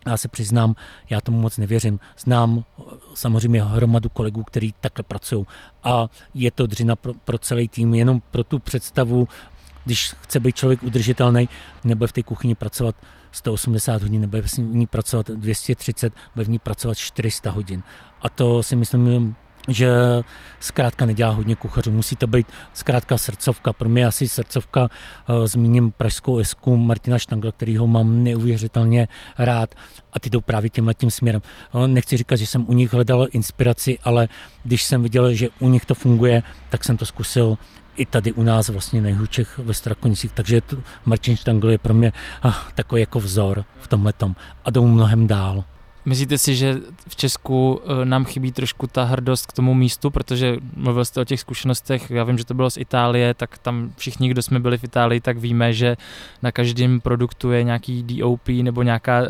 já 0.08 0.18
se 0.18 0.27
přiznám, 0.27 0.75
já 1.10 1.22
tomu 1.22 1.41
moc 1.41 1.58
nevěřím. 1.58 2.00
Znám 2.18 2.63
samozřejmě 3.13 3.63
hromadu 3.63 4.10
kolegů, 4.10 4.44
kteří 4.44 4.74
takhle 4.82 5.03
pracují 5.03 5.46
a 5.84 6.08
je 6.34 6.51
to 6.51 6.68
dřina 6.68 6.96
pro, 6.96 7.13
pro 7.13 7.38
celý 7.38 7.68
tým, 7.68 7.94
jenom 7.94 8.22
pro 8.32 8.44
tu 8.44 8.60
představu, 8.60 9.27
když 9.86 10.13
chce 10.22 10.39
být 10.39 10.56
člověk 10.56 10.84
udržitelný, 10.84 11.50
nebo 11.84 12.08
v 12.08 12.12
té 12.12 12.24
kuchyni 12.24 12.56
pracovat 12.56 12.96
180 13.32 14.01
hodin, 14.01 14.22
nebo 14.22 14.38
v 14.41 14.58
ní 14.58 14.88
pracovat 14.88 15.29
230, 15.29 16.13
bude 16.36 16.46
v 16.46 16.50
ní 16.50 16.60
pracovat 16.60 16.98
400 16.98 17.51
hodin. 17.51 17.84
A 18.22 18.29
to 18.29 18.63
si 18.63 18.75
myslím, 18.75 19.36
že 19.69 19.89
zkrátka 20.59 21.05
nedělá 21.05 21.31
hodně 21.31 21.55
kuchařů. 21.55 21.91
Musí 21.91 22.15
to 22.15 22.27
být 22.27 22.47
zkrátka 22.73 23.17
srdcovka. 23.17 23.73
Pro 23.73 23.89
mě 23.89 24.05
asi 24.05 24.27
srdcovka, 24.27 24.81
uh, 24.81 25.45
zmíním 25.45 25.91
pražskou 25.91 26.38
esku 26.38 26.77
Martina 26.77 27.19
Štangla, 27.19 27.51
ho 27.77 27.88
mám 27.88 28.23
neuvěřitelně 28.23 29.07
rád 29.38 29.75
a 30.13 30.19
ty 30.19 30.29
jdou 30.29 30.41
právě 30.41 30.69
tímhle 30.69 30.93
tím 30.93 31.11
směrem. 31.11 31.41
Uh, 31.71 31.88
nechci 31.88 32.17
říkat, 32.17 32.35
že 32.35 32.45
jsem 32.45 32.65
u 32.69 32.73
nich 32.73 32.93
hledal 32.93 33.27
inspiraci, 33.31 33.99
ale 34.03 34.27
když 34.63 34.83
jsem 34.83 35.03
viděl, 35.03 35.33
že 35.33 35.49
u 35.59 35.69
nich 35.69 35.85
to 35.85 35.95
funguje, 35.95 36.43
tak 36.69 36.83
jsem 36.83 36.97
to 36.97 37.05
zkusil 37.05 37.57
i 37.95 38.05
tady 38.05 38.31
u 38.31 38.43
nás 38.43 38.69
vlastně 38.69 39.01
nejhůčech 39.01 39.57
ve 39.57 39.73
Strakonicích, 39.73 40.31
takže 40.31 40.61
Martin 41.05 41.35
Štangl 41.35 41.69
je 41.69 41.77
pro 41.77 41.93
mě 41.93 42.11
uh, 42.45 42.53
takový 42.75 43.01
jako 43.01 43.19
vzor 43.19 43.65
v 43.79 43.88
tomhle 43.88 44.13
a 44.65 44.71
jdou 44.71 44.88
mnohem 44.88 45.27
dál. 45.27 45.63
Myslíte 46.06 46.38
si, 46.38 46.56
že 46.56 46.77
v 47.08 47.15
Česku 47.15 47.82
eh, 47.84 48.06
nám 48.06 48.25
chybí 48.25 48.51
trošku 48.51 48.88
ta 48.88 49.03
hrdost 49.03 49.46
k 49.46 49.53
tomu 49.53 49.74
místu, 49.74 50.10
protože 50.10 50.58
mluvil 50.75 51.06
jste 51.06 51.22
o 51.22 51.24
těch 51.24 51.39
zkušenostech, 51.39 52.12
já 52.12 52.24
vím, 52.24 52.38
že 52.38 52.46
to 52.46 52.53
bylo 52.53 52.70
z 52.70 52.77
Itálie, 52.77 53.34
tak 53.34 53.58
tam 53.58 53.91
všichni, 53.98 54.29
kdo 54.29 54.41
jsme 54.41 54.60
byli 54.60 54.77
v 54.77 54.84
Itálii, 54.84 55.22
tak 55.22 55.38
víme, 55.38 55.74
že 55.74 55.98
na 56.41 56.51
každém 56.51 57.01
produktu 57.01 57.51
je 57.51 57.63
nějaký 57.63 58.03
DOP 58.03 58.48
nebo 58.48 58.84
nějaká 58.84 59.22
eh, 59.22 59.25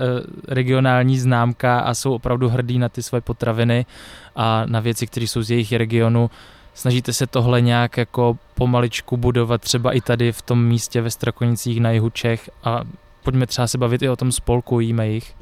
regionální 0.48 1.20
známka 1.20 1.80
a 1.80 1.94
jsou 1.94 2.14
opravdu 2.14 2.50
hrdí 2.50 2.80
na 2.80 2.90
ty 2.90 3.04
svoje 3.04 3.22
potraviny 3.22 3.86
a 4.36 4.66
na 4.66 4.80
věci, 4.80 5.08
které 5.08 5.28
jsou 5.28 5.42
z 5.42 5.52
jejich 5.52 5.74
regionu. 5.74 6.30
Snažíte 6.74 7.14
se 7.14 7.28
tohle 7.28 7.62
nějak 7.62 7.98
jako 7.98 8.38
pomaličku 8.56 9.18
budovat 9.18 9.62
třeba 9.62 9.92
i 9.92 10.02
tady 10.02 10.32
v 10.32 10.42
tom 10.42 10.66
místě 10.66 11.02
ve 11.02 11.12
Strakonicích 11.12 11.82
na 11.82 11.92
jihu 11.92 12.10
Čech 12.10 12.50
a 12.64 12.82
pojďme 13.24 13.48
třeba 13.48 13.68
se 13.68 13.78
bavit 13.78 14.02
i 14.02 14.10
o 14.10 14.16
tom 14.16 14.32
spolku 14.32 14.80
Jíme 14.80 15.08
jich. 15.08 15.36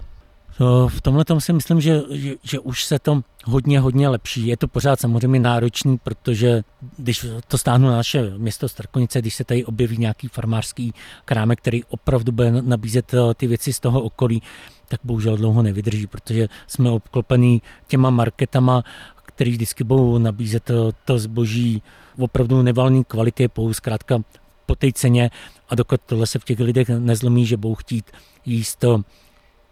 V 0.87 1.01
tomhle 1.01 1.25
tom 1.25 1.41
si 1.41 1.53
myslím, 1.53 1.81
že, 1.81 2.01
že, 2.09 2.35
že 2.43 2.59
už 2.59 2.83
se 2.83 2.99
to 2.99 3.21
hodně, 3.45 3.79
hodně 3.79 4.09
lepší. 4.09 4.47
Je 4.47 4.57
to 4.57 4.67
pořád 4.67 4.99
samozřejmě 4.99 5.39
náročný, 5.39 5.97
protože 5.97 6.61
když 6.97 7.25
to 7.47 7.57
stáhnu 7.57 7.87
na 7.87 7.95
naše 7.95 8.29
město 8.37 8.69
Starkonice, 8.69 9.21
když 9.21 9.35
se 9.35 9.43
tady 9.43 9.65
objeví 9.65 9.97
nějaký 9.97 10.27
farmářský 10.27 10.93
krámek, 11.25 11.59
který 11.59 11.83
opravdu 11.83 12.31
bude 12.31 12.51
nabízet 12.61 13.13
eh, 13.13 13.33
ty 13.33 13.47
věci 13.47 13.73
z 13.73 13.79
toho 13.79 14.01
okolí, 14.01 14.41
tak 14.87 14.99
bohužel 15.03 15.37
dlouho 15.37 15.61
nevydrží, 15.61 16.07
protože 16.07 16.47
jsme 16.67 16.89
obklopený 16.89 17.61
těma 17.87 18.09
marketama, 18.09 18.83
který 19.25 19.51
vždycky 19.51 19.83
budou 19.83 20.17
nabízet 20.17 20.63
to, 20.63 20.91
to 21.05 21.19
zboží 21.19 21.81
opravdu 22.19 22.61
nevalný 22.61 23.03
kvality, 23.03 23.47
pouze 23.47 23.73
zkrátka 23.73 24.19
po 24.65 24.75
té 24.75 24.91
ceně 24.93 25.29
a 25.69 25.75
dokud 25.75 26.01
tohle 26.05 26.27
se 26.27 26.39
v 26.39 26.43
těch 26.43 26.59
lidech 26.59 26.89
nezlomí, 26.89 27.45
že 27.45 27.57
budou 27.57 27.75
chtít 27.75 28.11
jíst 28.45 28.85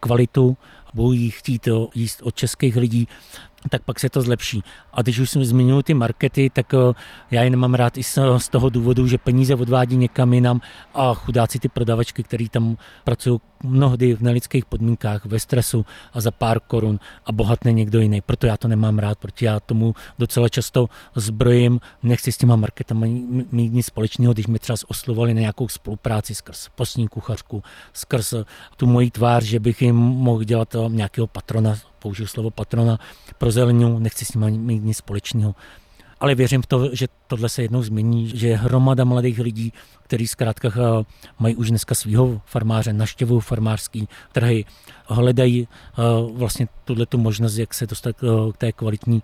kvalitu, 0.00 0.56
budou 0.94 1.12
jí 1.12 1.30
chtít 1.30 1.68
jíst 1.94 2.22
od 2.22 2.34
českých 2.34 2.76
lidí, 2.76 3.08
tak 3.70 3.82
pak 3.82 4.00
se 4.00 4.08
to 4.08 4.22
zlepší. 4.22 4.62
A 4.92 5.02
když 5.02 5.18
už 5.18 5.30
jsem 5.30 5.44
zmínil 5.44 5.82
ty 5.82 5.94
markety, 5.94 6.50
tak 6.50 6.74
eh, 6.74 6.78
já 7.30 7.42
je 7.42 7.50
nemám 7.50 7.74
rád 7.74 7.98
i 7.98 8.02
z 8.38 8.48
toho 8.50 8.68
důvodu, 8.68 9.06
že 9.06 9.18
peníze 9.18 9.54
odvádí 9.54 9.96
někam 9.96 10.32
jinam 10.32 10.60
a 10.94 11.14
chudáci 11.14 11.58
ty 11.58 11.68
prodavačky, 11.68 12.22
který 12.22 12.48
tam 12.48 12.76
pracují 13.04 13.40
mnohdy 13.62 14.14
v 14.14 14.20
nelidských 14.20 14.64
podmínkách, 14.64 15.24
ve 15.24 15.40
stresu 15.40 15.86
a 16.12 16.20
za 16.20 16.30
pár 16.30 16.60
korun 16.60 17.00
a 17.26 17.32
bohatne 17.32 17.72
někdo 17.72 18.00
jiný. 18.00 18.20
Proto 18.20 18.46
já 18.46 18.56
to 18.56 18.68
nemám 18.68 18.98
rád, 18.98 19.18
protože 19.18 19.46
já 19.46 19.60
tomu 19.60 19.94
docela 20.18 20.48
často 20.48 20.88
zbrojím, 21.14 21.80
nechci 22.02 22.32
s 22.32 22.38
těma 22.38 22.56
marketami 22.56 23.22
mít 23.52 23.72
nic 23.72 23.86
společného, 23.86 24.32
když 24.32 24.46
mi 24.46 24.58
třeba 24.58 24.76
oslovovali 24.88 25.34
na 25.34 25.40
nějakou 25.40 25.68
spolupráci 25.68 26.34
skrz 26.34 26.68
postní 26.74 27.08
kuchařku, 27.08 27.62
skrz 27.92 28.34
tu 28.76 28.86
moji 28.86 29.10
tvář, 29.10 29.44
že 29.44 29.60
bych 29.60 29.82
jim 29.82 29.96
mohl 29.96 30.44
dělat 30.44 30.74
eh, 30.74 30.78
nějakého 30.88 31.26
patrona 31.26 31.74
použiju 32.06 32.26
slovo 32.26 32.50
patrona 32.50 32.98
pro 33.38 33.50
zeleninu, 33.50 33.98
nechci 33.98 34.24
s 34.24 34.34
ním 34.34 34.62
mít 34.62 34.84
nic 34.84 34.96
společného. 34.96 35.54
Ale 36.20 36.34
věřím 36.34 36.62
v 36.62 36.66
to, 36.66 36.94
že 36.94 37.06
tohle 37.26 37.48
se 37.48 37.62
jednou 37.62 37.82
změní, 37.82 38.30
že 38.34 38.48
je 38.48 38.56
hromada 38.56 39.04
mladých 39.04 39.38
lidí, 39.38 39.72
kteří 40.02 40.26
zkrátka 40.26 40.68
eh, 40.68 41.04
mají 41.38 41.56
už 41.56 41.68
dneska 41.68 41.94
svého 41.94 42.40
farmáře, 42.46 42.92
naštěvují 42.92 43.40
farmářský 43.40 44.08
trhy, 44.32 44.64
hledají 45.06 45.68
eh, 45.68 46.02
vlastně 46.32 46.68
tuhle 46.84 47.06
tu 47.06 47.18
možnost, 47.18 47.58
jak 47.58 47.74
se 47.74 47.86
dostat 47.86 48.16
eh, 48.22 48.52
k 48.52 48.56
té 48.56 48.72
kvalitní 48.72 49.22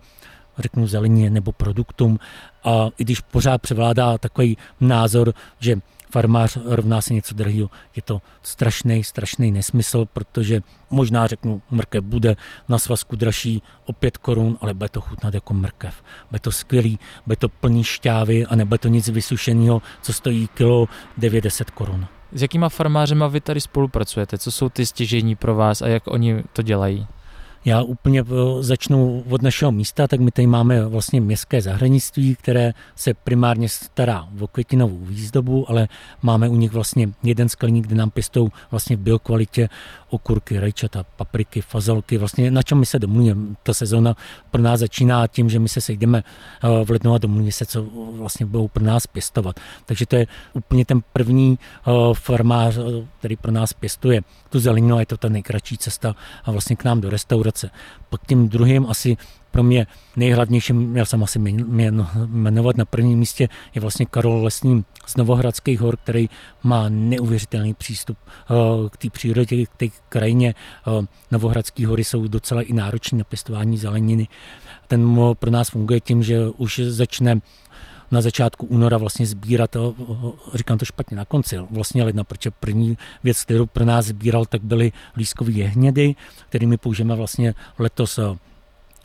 řeknu 0.59 0.87
zeleně 0.87 1.31
nebo 1.31 1.53
produktům. 1.53 2.19
A 2.65 2.91
i 2.99 3.05
když 3.05 3.21
pořád 3.21 3.63
převládá 3.63 4.19
takový 4.19 4.57
názor, 4.81 5.35
že 5.61 5.79
farmář 6.13 6.59
rovná 6.65 7.01
se 7.01 7.15
něco 7.15 7.35
drahého. 7.35 7.71
Je 7.97 8.03
to 8.03 8.23
strašný, 8.43 9.05
strašný 9.05 9.53
nesmysl, 9.53 10.05
protože 10.13 10.61
možná 10.91 11.27
řeknu, 11.27 11.63
mrkev 11.71 12.05
bude 12.05 12.37
na 12.69 12.79
svazku 12.79 13.17
dražší 13.17 13.63
o 13.85 13.93
5 13.93 14.17
korun, 14.17 14.59
ale 14.61 14.75
bude 14.75 14.89
to 14.89 15.01
chutnat 15.01 15.35
jako 15.35 15.55
mrkev. 15.55 16.03
Bude 16.31 16.41
to 16.41 16.53
skvělý, 16.53 16.99
bude 17.27 17.37
to 17.37 17.49
plný 17.49 17.85
šťávy 17.85 18.47
a 18.47 18.57
nebude 18.57 18.79
to 18.79 18.89
nic 18.89 19.09
vysušeného, 19.09 19.83
co 20.03 20.13
stojí 20.13 20.49
kilo 20.55 20.89
9-10 21.19 21.65
korun. 21.75 22.07
S 22.33 22.43
jakýma 22.43 22.69
farmářema 22.69 23.27
vy 23.27 23.41
tady 23.41 23.61
spolupracujete? 23.61 24.39
Co 24.39 24.51
jsou 24.51 24.69
ty 24.69 24.87
stěžení 24.87 25.37
pro 25.37 25.55
vás 25.55 25.83
a 25.83 25.89
jak 25.89 26.07
oni 26.07 26.45
to 26.53 26.63
dělají? 26.63 27.07
Já 27.65 27.83
úplně 27.83 28.21
eh, 28.21 28.63
začnu 28.63 29.25
od 29.31 29.43
našeho 29.43 29.73
místa, 29.73 30.09
tak 30.09 30.21
my 30.21 30.31
tady 30.31 30.47
máme 30.47 30.85
vlastně 30.85 31.21
městské 31.21 31.63
zahradnictví, 31.63 32.35
které 32.35 32.73
se 32.97 33.15
primárně 33.15 33.69
stará 33.69 34.29
o 34.41 34.47
květinovou 34.47 34.99
výzdobu, 35.01 35.71
ale 35.71 35.89
máme 36.23 36.49
u 36.49 36.57
nich 36.57 36.73
vlastně 36.73 37.09
jeden 37.23 37.49
skleník, 37.49 37.87
kde 37.87 37.97
nám 37.97 38.11
pěstou 38.11 38.49
vlastně 38.71 38.97
v 38.97 39.01
biokvalitě 39.01 39.69
okurky, 40.11 40.61
rajčata, 40.61 41.05
papriky, 41.17 41.61
fazolky, 41.61 42.19
vlastně 42.19 42.51
na 42.51 42.63
čem 42.63 42.79
my 42.79 42.87
se 42.87 42.99
domluvíme. 42.99 43.55
Ta 43.63 43.75
sezóna 43.75 44.17
pro 44.51 44.63
nás 44.63 44.81
začíná 44.81 45.27
tím, 45.27 45.51
že 45.51 45.59
my 45.59 45.69
se 45.69 45.81
sejdeme 45.81 46.19
eh, 46.19 46.85
v 46.85 46.91
lednu 46.91 47.15
a 47.15 47.19
domluvíme 47.19 47.53
se, 47.53 47.67
co 47.67 47.87
vlastně 48.17 48.47
budou 48.47 48.69
pro 48.69 48.85
nás 48.85 49.07
pěstovat. 49.07 49.61
Takže 49.87 50.07
to 50.07 50.17
je 50.17 50.27
úplně 50.53 50.85
ten 50.85 51.01
první 51.13 51.59
eh, 51.59 51.91
farmář, 52.13 52.79
který 53.19 53.37
pro 53.37 53.53
nás 53.53 53.73
pěstuje 53.73 54.21
tu 54.51 54.61
zeleninu 54.61 54.97
a 54.97 55.01
je 55.01 55.07
to 55.07 55.17
ta 55.17 55.29
nejkratší 55.29 55.79
cesta 55.79 56.17
a 56.45 56.51
vlastně 56.51 56.77
k 56.77 56.85
nám 56.85 57.01
do 57.01 57.11
restaurace. 57.11 57.52
Pak 58.11 58.27
tím 58.27 58.49
druhým 58.49 58.87
asi 58.89 59.17
pro 59.53 59.63
mě 59.63 59.87
nejhlavnějším, 60.17 60.77
měl 60.77 61.07
jsem 61.07 61.23
asi 61.23 61.39
jmenovat 62.27 62.77
na 62.77 62.85
prvním 62.85 63.19
místě, 63.19 63.49
je 63.75 63.81
vlastně 63.81 64.07
Karol 64.07 64.45
Lesný 64.45 64.85
z 65.07 65.17
Novohradských 65.17 65.81
hor, 65.81 65.97
který 65.97 66.29
má 66.63 66.89
neuvěřitelný 66.89 67.75
přístup 67.75 68.19
eh, 68.27 68.55
k 68.91 68.97
té 68.97 69.11
přírodě, 69.11 69.67
k 69.67 69.77
té 69.77 69.87
krajině. 70.09 70.55
Eh, 70.87 71.07
Novohradské 71.31 71.87
hory 71.87 72.05
jsou 72.05 72.29
docela 72.29 72.63
i 72.63 72.73
náročné 72.73 73.19
na 73.19 73.25
pěstování 73.25 73.79
zeleniny. 73.79 74.29
Ten 74.87 75.21
pro 75.35 75.51
nás 75.51 75.71
funguje 75.71 76.01
tím, 76.01 76.23
že 76.23 76.49
už 76.49 76.81
začne 76.89 77.41
na 78.13 78.21
začátku 78.21 78.67
února 78.67 78.99
vlastně 78.99 79.27
sbírat, 79.27 79.77
říkám 80.55 80.79
to 80.79 80.85
špatně, 80.85 81.17
na 81.17 81.25
konci 81.25 81.59
vlastně 81.71 82.05
ledna, 82.05 82.25
protože 82.25 82.51
první 82.51 82.99
věc, 83.25 83.43
kterou 83.43 83.67
pro 83.67 83.85
nás 83.85 84.07
sbíral, 84.07 84.45
tak 84.45 84.63
byly 84.63 84.93
lískové 85.17 85.53
jehnědy, 85.53 86.15
kterými 86.49 86.77
použijeme 86.77 87.15
vlastně 87.15 87.55
letos 87.79 88.19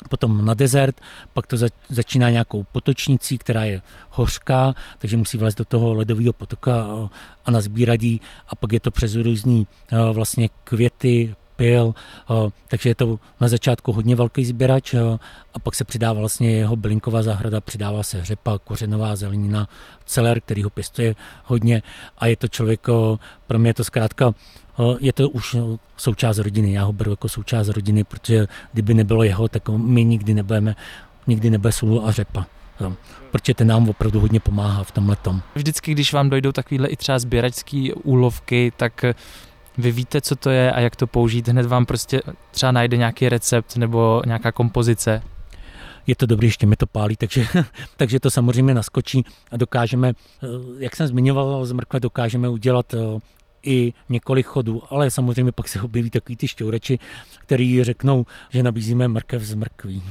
potom 0.09 0.45
na 0.45 0.53
desert, 0.53 1.01
pak 1.33 1.47
to 1.47 1.57
začíná 1.89 2.29
nějakou 2.29 2.63
potočnicí, 2.63 3.37
která 3.37 3.63
je 3.63 3.81
hořká, 4.09 4.73
takže 4.97 5.17
musí 5.17 5.37
vlézt 5.37 5.57
do 5.57 5.65
toho 5.65 5.93
ledového 5.93 6.33
potoka 6.33 6.87
a 7.45 7.51
nazbírat 7.51 8.03
jí 8.03 8.21
a 8.47 8.55
pak 8.55 8.73
je 8.73 8.79
to 8.79 8.91
přes 8.91 9.15
různý 9.15 9.67
vlastně 10.11 10.49
květy, 10.63 11.35
pil, 11.57 11.95
takže 12.67 12.89
je 12.89 12.95
to 12.95 13.19
na 13.41 13.47
začátku 13.47 13.91
hodně 13.91 14.15
velký 14.15 14.45
sběrač 14.45 14.93
a 15.53 15.59
pak 15.63 15.75
se 15.75 15.83
přidává 15.83 16.19
vlastně 16.19 16.51
jeho 16.51 16.75
bylinková 16.75 17.23
zahrada, 17.23 17.61
přidává 17.61 18.03
se 18.03 18.25
řepa, 18.25 18.59
kořenová 18.63 19.15
zelenina, 19.15 19.67
celer, 20.05 20.41
který 20.41 20.63
ho 20.63 20.69
pěstuje 20.69 21.15
hodně 21.45 21.81
a 22.17 22.27
je 22.27 22.35
to 22.35 22.47
člověk, 22.47 22.87
pro 23.47 23.59
mě 23.59 23.69
je 23.69 23.73
to 23.73 23.83
zkrátka 23.83 24.33
je 24.99 25.13
to 25.13 25.29
už 25.29 25.55
součást 25.97 26.37
rodiny, 26.37 26.73
já 26.73 26.83
ho 26.83 26.93
beru 26.93 27.11
jako 27.11 27.29
součást 27.29 27.69
rodiny, 27.69 28.03
protože 28.03 28.47
kdyby 28.73 28.93
nebylo 28.93 29.23
jeho, 29.23 29.47
tak 29.47 29.69
my 29.69 30.03
nikdy 30.03 30.33
nebudeme, 30.33 30.75
nikdy 31.27 31.49
nebude 31.49 31.71
sůl 31.71 32.01
a 32.05 32.11
řepa. 32.11 32.45
Protože 33.31 33.53
ten 33.53 33.67
nám 33.67 33.89
opravdu 33.89 34.19
hodně 34.19 34.39
pomáhá 34.39 34.83
v 34.83 34.91
tomhle 34.91 35.15
tom. 35.15 35.41
Vždycky, 35.55 35.91
když 35.91 36.13
vám 36.13 36.29
dojdou 36.29 36.51
takovýhle 36.51 36.87
i 36.87 36.95
třeba 36.95 37.19
sběračský 37.19 37.93
úlovky, 37.93 38.71
tak 38.77 39.05
vy 39.77 39.91
víte, 39.91 40.21
co 40.21 40.35
to 40.35 40.49
je 40.49 40.71
a 40.71 40.79
jak 40.79 40.95
to 40.95 41.07
použít, 41.07 41.47
hned 41.47 41.65
vám 41.65 41.85
prostě 41.85 42.21
třeba 42.51 42.71
najde 42.71 42.97
nějaký 42.97 43.29
recept 43.29 43.77
nebo 43.77 44.21
nějaká 44.25 44.51
kompozice. 44.51 45.21
Je 46.07 46.15
to 46.15 46.25
dobrý, 46.25 46.47
ještě 46.47 46.65
mi 46.65 46.75
to 46.75 46.87
pálí, 46.87 47.15
takže, 47.15 47.47
takže 47.97 48.19
to 48.19 48.31
samozřejmě 48.31 48.73
naskočí 48.73 49.25
a 49.51 49.57
dokážeme, 49.57 50.09
eh, 50.43 50.47
jak 50.77 50.95
jsem 50.95 51.07
zmiňoval, 51.07 51.65
z 51.65 51.71
mrkve 51.71 51.99
dokážeme 51.99 52.49
udělat 52.49 52.93
eh, 52.93 52.97
i 53.63 53.93
několik 54.09 54.45
chodů, 54.45 54.83
ale 54.89 55.11
samozřejmě 55.11 55.51
pak 55.51 55.67
se 55.67 55.81
objeví 55.81 56.09
takový 56.09 56.35
ty 56.35 56.47
šťourači, 56.47 56.99
který 57.39 57.83
řeknou, 57.83 58.25
že 58.49 58.63
nabízíme 58.63 59.07
mrkev 59.07 59.41
z 59.41 59.53
mrkví. 59.53 60.03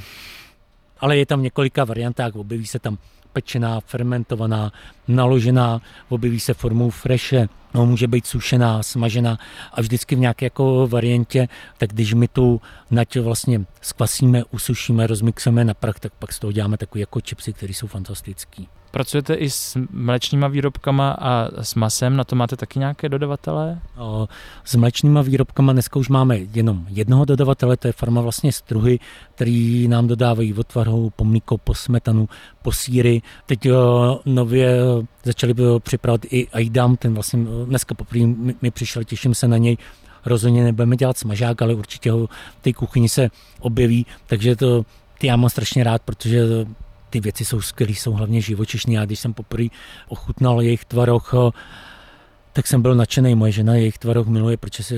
Ale 0.99 1.17
je 1.17 1.27
tam 1.27 1.43
několika 1.43 1.85
variantách, 1.85 2.37
objeví 2.37 2.67
se 2.67 2.79
tam 2.79 2.99
pečená, 3.37 3.81
fermentovaná, 3.81 4.73
naložená, 5.09 5.81
objeví 6.09 6.41
se 6.41 6.55
formou 6.55 6.91
freše, 6.91 7.49
no, 7.75 7.87
může 7.87 8.09
být 8.09 8.27
sušená, 8.27 8.83
smažená 8.83 9.39
a 9.73 9.81
vždycky 9.81 10.17
v 10.17 10.19
nějaké 10.19 10.47
jako 10.47 10.89
variantě, 10.89 11.49
tak 11.79 11.93
když 11.93 12.15
my 12.15 12.29
tu 12.29 12.61
nať 12.91 13.17
vlastně 13.17 13.65
skvasíme, 13.81 14.45
usušíme, 14.45 15.07
rozmixujeme 15.07 15.65
na 15.65 15.75
prach, 15.75 16.01
tak 16.01 16.13
pak 16.19 16.33
z 16.33 16.39
toho 16.39 16.53
děláme 16.53 16.77
takové 16.77 17.01
jako 17.01 17.21
čipsy, 17.21 17.53
které 17.53 17.75
jsou 17.75 17.87
fantastické. 17.87 18.76
Pracujete 18.91 19.35
i 19.35 19.51
s 19.51 19.79
mlečníma 19.91 20.49
výrobkama 20.49 21.11
a 21.11 21.49
s 21.63 21.75
masem, 21.75 22.17
na 22.17 22.25
to 22.25 22.37
máte 22.37 22.57
taky 22.57 22.79
nějaké 22.79 23.09
dodavatele? 23.09 23.81
S 24.65 24.75
mlečníma 24.75 25.23
výrobkama 25.23 25.73
dneska 25.73 25.99
už 25.99 26.09
máme 26.09 26.39
jenom 26.39 26.87
jednoho 26.89 27.25
dodavatele, 27.25 27.77
to 27.77 27.89
je 27.89 27.93
farma 27.93 28.21
vlastně 28.21 28.53
Struhy, 28.53 28.99
který 29.35 29.89
nám 29.89 30.07
dodávají 30.07 30.55
otvarhou, 30.55 31.11
po 31.11 31.25
mlíko, 31.25 31.59
po 31.59 31.75
smetanu, 31.75 32.29
po 32.63 32.73
síry. 32.73 33.23
Teď 33.47 33.69
nově 34.25 34.79
začali 35.25 35.55
připravovat 35.79 36.21
i 36.31 36.49
Aidam, 36.49 36.97
ten 36.97 37.15
vlastně 37.15 37.45
dneska 37.65 37.95
poprvé 37.95 38.27
mi 38.63 38.71
přišel, 38.71 39.05
těším 39.05 39.35
se 39.35 39.49
na 39.49 39.57
něj, 39.57 39.77
rozhodně 40.25 40.65
nebudeme 40.65 40.97
dělat 40.97 41.19
smažák, 41.19 41.63
ale 41.63 41.75
určitě 41.75 42.11
ho 42.11 42.27
v 42.27 42.63
té 42.63 42.73
kuchyni 42.73 43.09
se 43.09 43.29
objeví, 43.61 44.07
takže 44.27 44.57
to 44.57 44.83
ty 45.19 45.27
já 45.27 45.37
mám 45.37 45.51
strašně 45.51 45.85
rád, 45.85 46.03
protože 46.03 46.67
ty 47.11 47.21
věci 47.21 47.45
jsou 47.45 47.61
skvělé, 47.61 47.93
jsou 47.93 48.13
hlavně 48.13 48.41
živočišní. 48.41 48.95
Já 48.95 49.05
když 49.05 49.21
jsem 49.21 49.35
poprvé 49.35 49.69
ochutnal 50.09 50.63
jejich 50.63 50.85
tvaroch, 50.85 51.35
tak 52.57 52.67
jsem 52.67 52.83
byl 52.83 52.95
nadšený. 52.95 53.35
Moje 53.35 53.53
žena 53.53 53.75
jejich 53.75 53.99
tvaroh 53.99 54.27
miluje, 54.27 54.57
protože 54.57 54.83
se 54.83 54.97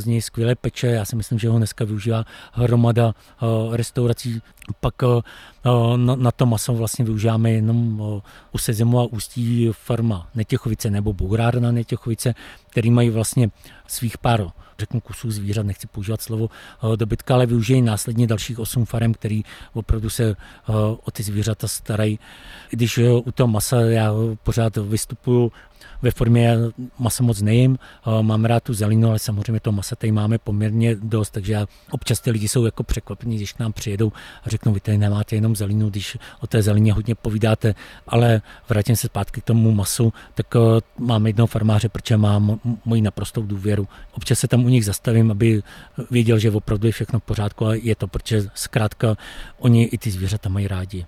z 0.00 0.06
něj 0.06 0.22
skvěle 0.22 0.54
peče. 0.54 0.86
Já 0.86 1.04
si 1.04 1.16
myslím, 1.16 1.38
že 1.38 1.48
ho 1.48 1.58
dneska 1.58 1.84
využívá 1.84 2.24
hromada 2.52 3.14
eh, 3.42 3.76
restaurací. 3.76 4.42
Pak 4.80 4.94
eh, 5.02 5.66
na, 5.96 6.30
to 6.30 6.46
maso 6.46 6.74
vlastně 6.74 7.04
využíváme 7.04 7.50
jenom 7.50 8.02
eh, 8.02 8.20
u 8.52 8.58
Sezimu 8.58 9.00
a 9.00 9.04
Ústí 9.04 9.68
farma 9.72 10.28
Netěchovice 10.34 10.90
nebo 10.90 11.12
Bourárna 11.12 11.72
Netěchovice, 11.72 12.34
který 12.70 12.90
mají 12.90 13.10
vlastně 13.10 13.50
svých 13.86 14.18
pár 14.18 14.46
řeknu 14.78 15.00
kusů 15.00 15.30
zvířat, 15.30 15.66
nechci 15.66 15.86
používat 15.86 16.20
slovo 16.20 16.48
dobytka, 16.96 17.34
ale 17.34 17.46
využijí 17.46 17.82
následně 17.82 18.26
dalších 18.26 18.58
osm 18.58 18.84
farem, 18.84 19.14
který 19.14 19.42
opravdu 19.72 20.10
se 20.10 20.36
o 21.04 21.10
ty 21.12 21.22
zvířata 21.22 21.68
starají. 21.68 22.18
Když 22.70 22.98
u 22.98 23.32
toho 23.32 23.48
masa 23.48 23.80
já 23.80 24.12
pořád 24.42 24.76
vystupuju 24.76 25.52
ve 26.02 26.10
formě 26.10 26.56
masa 26.98 27.24
moc 27.24 27.42
nejím, 27.42 27.78
mám 28.22 28.44
rád 28.44 28.62
tu 28.62 28.74
zelinu, 28.74 29.08
ale 29.08 29.18
samozřejmě 29.18 29.60
to 29.60 29.72
masa 29.72 29.96
tady 29.96 30.12
máme 30.12 30.38
poměrně 30.38 30.96
dost, 31.02 31.30
takže 31.30 31.66
občas 31.90 32.20
ty 32.20 32.30
lidi 32.30 32.48
jsou 32.48 32.64
jako 32.64 32.82
překvapení, 32.82 33.36
když 33.36 33.52
k 33.52 33.58
nám 33.58 33.72
přijedou 33.72 34.12
a 34.44 34.50
řeknou, 34.50 34.72
vy 34.72 34.80
tady 34.80 34.98
nemáte 34.98 35.34
jenom 35.34 35.56
zelinu, 35.56 35.90
když 35.90 36.16
o 36.40 36.46
té 36.46 36.62
zelině 36.62 36.92
hodně 36.92 37.14
povídáte, 37.14 37.74
ale 38.06 38.42
vrátím 38.68 38.96
se 38.96 39.06
zpátky 39.06 39.40
k 39.40 39.44
tomu 39.44 39.72
masu, 39.72 40.12
tak 40.34 40.46
mám 40.98 41.26
jednoho 41.26 41.46
farmáře, 41.46 41.88
protože 41.88 42.16
mám 42.16 42.60
moji 42.84 43.02
naprostou 43.02 43.42
důvěru. 43.42 43.88
Občas 44.12 44.38
se 44.38 44.48
tam 44.48 44.64
u 44.64 44.68
nich 44.68 44.84
zastavím, 44.84 45.30
aby 45.30 45.62
věděl, 46.10 46.38
že 46.38 46.50
opravdu 46.50 46.86
je 46.86 46.92
všechno 46.92 47.20
v 47.20 47.22
pořádku 47.22 47.66
a 47.66 47.74
je 47.74 47.96
to, 47.96 48.06
protože 48.06 48.46
zkrátka 48.54 49.16
oni 49.58 49.84
i 49.84 49.98
ty 49.98 50.10
zvířata 50.10 50.48
mají 50.48 50.68
rádi 50.68 51.06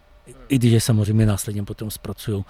i 0.49 0.59
když 0.59 0.73
je 0.73 0.81
samozřejmě 0.81 1.27
následně 1.27 1.63
potom 1.63 1.91
zpracují. 1.91 2.45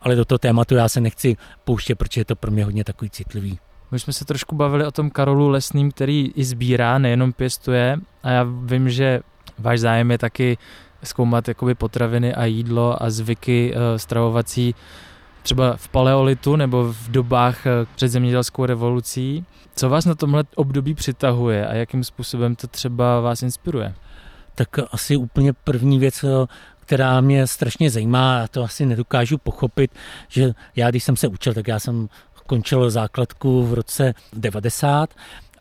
Ale 0.00 0.16
do 0.16 0.24
toho 0.24 0.38
tématu 0.38 0.74
já 0.74 0.88
se 0.88 1.00
nechci 1.00 1.36
pouštět, 1.64 1.94
protože 1.94 2.20
je 2.20 2.24
to 2.24 2.36
pro 2.36 2.50
mě 2.50 2.64
hodně 2.64 2.84
takový 2.84 3.10
citlivý. 3.10 3.58
My 3.90 3.98
jsme 3.98 4.12
se 4.12 4.24
trošku 4.24 4.56
bavili 4.56 4.86
o 4.86 4.90
tom 4.90 5.10
Karolu 5.10 5.48
Lesným, 5.48 5.92
který 5.92 6.32
i 6.34 6.44
sbírá, 6.44 6.98
nejenom 6.98 7.32
pěstuje. 7.32 7.98
A 8.22 8.30
já 8.30 8.46
vím, 8.64 8.90
že 8.90 9.20
váš 9.58 9.80
zájem 9.80 10.10
je 10.10 10.18
taky 10.18 10.58
zkoumat 11.04 11.48
jakoby 11.48 11.74
potraviny 11.74 12.34
a 12.34 12.44
jídlo 12.44 13.02
a 13.02 13.10
zvyky 13.10 13.74
uh, 13.74 13.80
stravovací 13.96 14.74
třeba 15.42 15.76
v 15.76 15.88
paleolitu 15.88 16.56
nebo 16.56 16.92
v 16.92 17.10
dobách 17.10 17.66
uh, 17.66 17.72
před 17.94 18.08
zemědělskou 18.08 18.66
revolucí. 18.66 19.44
Co 19.76 19.88
vás 19.88 20.04
na 20.04 20.14
tomhle 20.14 20.44
období 20.54 20.94
přitahuje 20.94 21.66
a 21.66 21.74
jakým 21.74 22.04
způsobem 22.04 22.56
to 22.56 22.66
třeba 22.66 23.20
vás 23.20 23.42
inspiruje? 23.42 23.94
Tak 24.54 24.68
asi 24.90 25.16
úplně 25.16 25.52
první 25.52 25.98
věc, 25.98 26.24
eh, 26.24 26.28
která 26.92 27.20
mě 27.20 27.46
strašně 27.46 27.90
zajímá, 27.90 28.42
a 28.42 28.48
to 28.48 28.62
asi 28.62 28.86
nedokážu 28.86 29.38
pochopit, 29.38 29.90
že 30.28 30.52
já, 30.76 30.90
když 30.90 31.04
jsem 31.04 31.16
se 31.16 31.28
učil, 31.28 31.54
tak 31.54 31.68
já 31.68 31.78
jsem 31.78 32.08
končil 32.46 32.90
základku 32.90 33.66
v 33.66 33.74
roce 33.74 34.14
90 34.32 35.14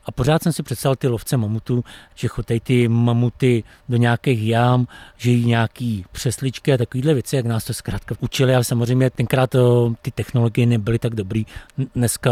a 0.06 0.12
pořád 0.12 0.44
jsem 0.44 0.54
si 0.54 0.64
představil 0.64 0.96
ty 0.96 1.08
lovce 1.08 1.38
mamutů, 1.38 1.84
že 2.16 2.28
chotají 2.28 2.60
ty 2.60 2.88
mamuty 2.88 3.64
do 3.90 3.98
nějakých 3.98 4.48
jám, 4.48 4.88
že 5.18 5.32
jí 5.32 5.46
nějaký 5.46 6.06
přesličky 6.12 6.74
a 6.74 6.78
takovéhle 6.78 7.14
věci, 7.14 7.36
jak 7.36 7.46
nás 7.46 7.66
to 7.66 7.74
zkrátka 7.74 8.16
učili, 8.20 8.56
ale 8.56 8.64
samozřejmě 8.64 9.10
tenkrát 9.10 9.56
ty 10.02 10.12
technologie 10.12 10.68
nebyly 10.68 11.00
tak 11.00 11.16
dobrý. 11.16 11.46
Dneska 11.96 12.32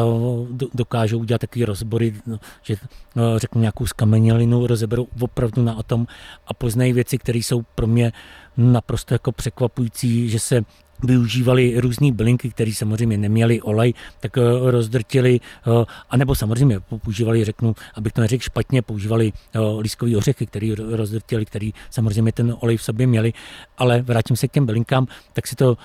dokážou 0.73 1.19
udělat 1.19 1.41
takové 1.41 1.65
rozbory, 1.65 2.13
no, 2.27 2.39
že 2.63 2.75
no, 3.15 3.39
řeknu 3.39 3.61
nějakou 3.61 3.85
skamenělinu, 3.85 4.67
rozeberou 4.67 5.07
opravdu 5.21 5.63
na 5.63 5.73
atom 5.73 6.07
a 6.47 6.53
poznají 6.53 6.93
věci, 6.93 7.17
které 7.17 7.39
jsou 7.39 7.61
pro 7.75 7.87
mě 7.87 8.11
naprosto 8.57 9.13
jako 9.13 9.31
překvapující, 9.31 10.29
že 10.29 10.39
se 10.39 10.61
využívali 11.03 11.79
různé 11.79 12.11
bylinky, 12.11 12.49
které 12.49 12.71
samozřejmě 12.73 13.17
neměly 13.17 13.61
olej, 13.61 13.93
tak 14.19 14.37
eh, 14.37 14.41
rozdrtili, 14.71 15.39
eh, 15.39 15.85
anebo 16.09 16.35
samozřejmě 16.35 16.79
používali, 16.79 17.45
řeknu, 17.45 17.75
abych 17.95 18.13
to 18.13 18.21
neřekl 18.21 18.43
špatně, 18.43 18.81
používali 18.81 19.33
eh, 19.33 19.59
lískový 19.79 20.15
ořechy, 20.15 20.45
které 20.45 20.75
rozdrtili, 20.77 21.45
který 21.45 21.73
samozřejmě 21.89 22.31
ten 22.31 22.55
olej 22.59 22.77
v 22.77 22.83
sobě 22.83 23.07
měli, 23.07 23.33
ale 23.77 24.01
vrátím 24.01 24.35
se 24.35 24.47
k 24.47 24.51
těm 24.51 24.65
bylinkám, 24.65 25.07
tak 25.33 25.47
si 25.47 25.55
to 25.55 25.77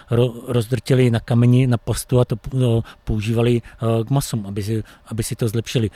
rozdrtili 0.49 1.11
na 1.11 1.21
kameni, 1.21 1.67
na 1.67 1.77
postu 1.77 2.21
a 2.21 2.25
to 2.25 2.37
používali 3.05 3.63
k 4.07 4.11
masům, 4.11 4.47
aby 4.47 4.63
si, 4.63 4.83
aby 5.07 5.23
si 5.23 5.37
to 5.37 5.49
zlepšili. 5.49 5.91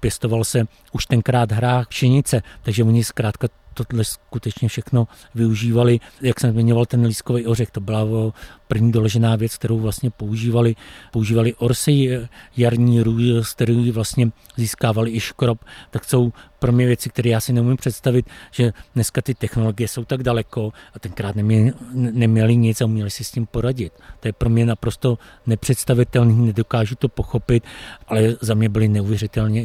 Pěstoval 0.00 0.44
se 0.44 0.64
už 0.92 1.06
tenkrát 1.06 1.52
hrách 1.52 1.88
pšenice, 1.88 2.42
takže 2.62 2.84
oni 2.84 3.04
zkrátka 3.04 3.48
tohle 3.74 4.04
skutečně 4.04 4.68
všechno 4.68 5.08
využívali. 5.34 6.00
Jak 6.20 6.40
jsem 6.40 6.52
zmiňoval, 6.52 6.86
ten 6.86 7.04
lískový 7.04 7.46
ořech, 7.46 7.70
to 7.70 7.80
byla 7.80 8.32
první 8.68 8.92
doležená 8.92 9.36
věc, 9.36 9.56
kterou 9.56 9.78
vlastně 9.78 10.10
používali. 10.10 10.74
Používali 11.12 11.54
orsy, 11.54 12.20
jarní 12.56 13.02
růj, 13.02 13.44
z 13.44 13.52
kterých 13.52 13.92
vlastně 13.92 14.30
získávali 14.56 15.10
i 15.10 15.20
škrob, 15.20 15.64
tak 15.90 16.04
jsou 16.04 16.32
pro 16.58 16.72
mě 16.72 16.86
věci, 16.86 17.10
které 17.10 17.30
já 17.30 17.40
si 17.40 17.52
neumím 17.52 17.76
představit, 17.76 18.26
že 18.50 18.72
dneska 18.94 19.22
ty 19.22 19.34
technologie 19.34 19.88
jsou 19.88 20.04
tak 20.04 20.22
daleko 20.22 20.72
a 20.94 20.98
tenkrát 20.98 21.36
neměli, 21.36 21.72
neměli 21.94 22.56
nic 22.56 22.80
a 22.80 22.84
uměli 22.84 23.10
si 23.10 23.24
s 23.24 23.30
tím 23.30 23.46
poradit. 23.46 23.92
To 24.20 24.28
je 24.28 24.32
pro 24.32 24.50
mě 24.50 24.66
naprosto 24.66 25.18
nepředstavitelné, 25.46 26.34
nedokážu 26.34 26.94
to 26.94 27.08
pochopit, 27.08 27.64
ale 28.06 28.36
za 28.40 28.54
mě 28.54 28.68
byli 28.68 28.88
neuvěřitelně 28.88 29.64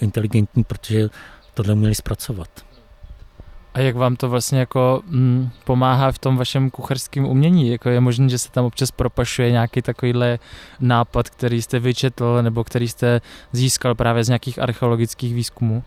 inteligentní, 0.00 0.64
protože 0.64 1.08
tohle 1.54 1.74
uměli 1.74 1.94
zpracovat. 1.94 2.71
A 3.74 3.80
jak 3.80 3.96
vám 3.96 4.16
to 4.16 4.28
vlastně 4.28 4.58
jako 4.58 5.02
mm, 5.06 5.50
pomáhá 5.64 6.12
v 6.12 6.18
tom 6.18 6.36
vašem 6.36 6.70
kucharském 6.70 7.24
umění? 7.24 7.68
Jako 7.68 7.88
je 7.88 8.00
možné, 8.00 8.28
že 8.28 8.38
se 8.38 8.50
tam 8.50 8.64
občas 8.64 8.90
propašuje 8.90 9.50
nějaký 9.50 9.82
takovýhle 9.82 10.38
nápad, 10.80 11.30
který 11.30 11.62
jste 11.62 11.78
vyčetl 11.78 12.38
nebo 12.42 12.64
který 12.64 12.88
jste 12.88 13.20
získal 13.52 13.94
právě 13.94 14.24
z 14.24 14.28
nějakých 14.28 14.58
archeologických 14.58 15.34
výzkumů? 15.34 15.82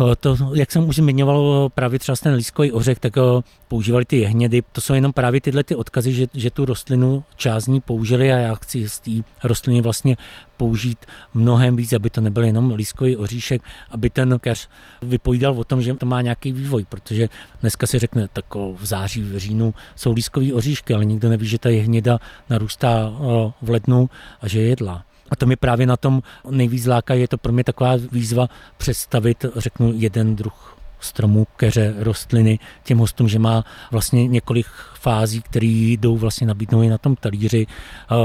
Eh, 0.00 0.16
to, 0.16 0.36
jak 0.54 0.72
jsem 0.72 0.88
už 0.88 0.96
zmiňoval, 0.96 1.68
právě 1.74 1.98
třeba 1.98 2.16
ten 2.16 2.34
lískový 2.34 2.72
ořech, 2.72 2.98
tak 2.98 3.16
eh, 3.16 3.20
používali 3.68 4.04
ty 4.04 4.16
jehnědy. 4.16 4.62
To 4.72 4.80
jsou 4.80 4.94
jenom 4.94 5.12
právě 5.12 5.40
tyhle 5.40 5.64
ty 5.64 5.74
odkazy, 5.74 6.12
že, 6.12 6.26
že 6.34 6.50
tu 6.50 6.64
rostlinu 6.64 7.24
část 7.36 7.66
ní 7.66 7.80
použili 7.80 8.32
a 8.32 8.36
já 8.36 8.54
chci 8.54 8.88
z 8.88 9.00
té 9.00 9.10
rostliny 9.44 9.80
vlastně 9.80 10.16
použít 10.56 11.06
mnohem 11.34 11.76
víc, 11.76 11.92
aby 11.92 12.10
to 12.10 12.20
nebyl 12.20 12.44
jenom 12.44 12.74
lískový 12.74 13.16
oříšek, 13.16 13.62
aby 13.90 14.10
ten 14.10 14.38
keř 14.38 14.68
vypovídal 15.02 15.58
o 15.58 15.64
tom, 15.64 15.82
že 15.82 15.94
to 15.94 16.06
má 16.06 16.22
nějaký 16.22 16.52
vývoj, 16.52 16.84
protože 16.88 17.28
dneska 17.60 17.86
si 17.86 17.98
řekne, 17.98 18.28
tak 18.32 18.54
v 18.54 18.86
září, 18.86 19.22
v 19.22 19.38
říjnu 19.38 19.74
jsou 19.96 20.12
lískový 20.12 20.52
oříšky, 20.52 20.94
ale 20.94 21.04
nikdo 21.04 21.28
neví, 21.28 21.46
že 21.46 21.58
ta 21.58 21.68
jehněda 21.68 22.18
narůstá 22.50 23.12
eh, 23.12 23.52
v 23.62 23.70
lednu 23.70 24.10
a 24.40 24.48
že 24.48 24.60
je 24.60 24.68
jedlá. 24.68 25.04
A 25.32 25.36
to 25.36 25.46
mi 25.46 25.56
právě 25.56 25.86
na 25.86 25.96
tom 25.96 26.22
nejvíc 26.50 26.86
láká, 26.86 27.14
je 27.14 27.28
to 27.28 27.38
pro 27.38 27.52
mě 27.52 27.64
taková 27.64 27.96
výzva 28.12 28.48
představit, 28.76 29.44
řeknu, 29.56 29.92
jeden 29.96 30.36
druh 30.36 30.78
stromů, 31.00 31.46
keře, 31.56 31.94
rostliny 31.98 32.58
těm 32.84 32.98
hostům, 32.98 33.28
že 33.28 33.38
má 33.38 33.64
vlastně 33.90 34.28
několik 34.28 34.66
fází, 34.94 35.42
které 35.42 35.66
jdou 35.66 36.16
vlastně 36.16 36.46
nabídnout 36.46 36.82
i 36.82 36.88
na 36.88 36.98
tom 36.98 37.16
talíři. 37.16 37.66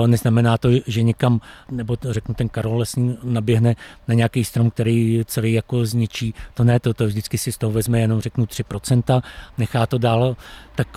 Neznamená 0.08 0.58
to, 0.58 0.70
že 0.88 1.04
někam, 1.04 1.42
nebo 1.72 1.98
řeknu 2.10 2.36
ten 2.36 2.50
Karol 2.50 2.78
Lesní 2.78 3.18
naběhne 3.24 3.76
na 4.08 4.14
nějaký 4.14 4.44
strom, 4.44 4.70
který 4.70 5.22
celý 5.26 5.54
jako 5.54 5.86
zničí. 5.86 6.34
To 6.54 6.64
ne, 6.64 6.80
to, 6.80 6.94
to 6.94 7.08
vždycky 7.08 7.38
si 7.38 7.52
z 7.52 7.58
toho 7.58 7.72
vezme 7.72 8.00
jenom 8.00 8.22
řeknu 8.22 8.46
3%, 8.46 9.22
nechá 9.58 9.86
to 9.86 9.98
dál, 9.98 10.38
tak 10.76 10.88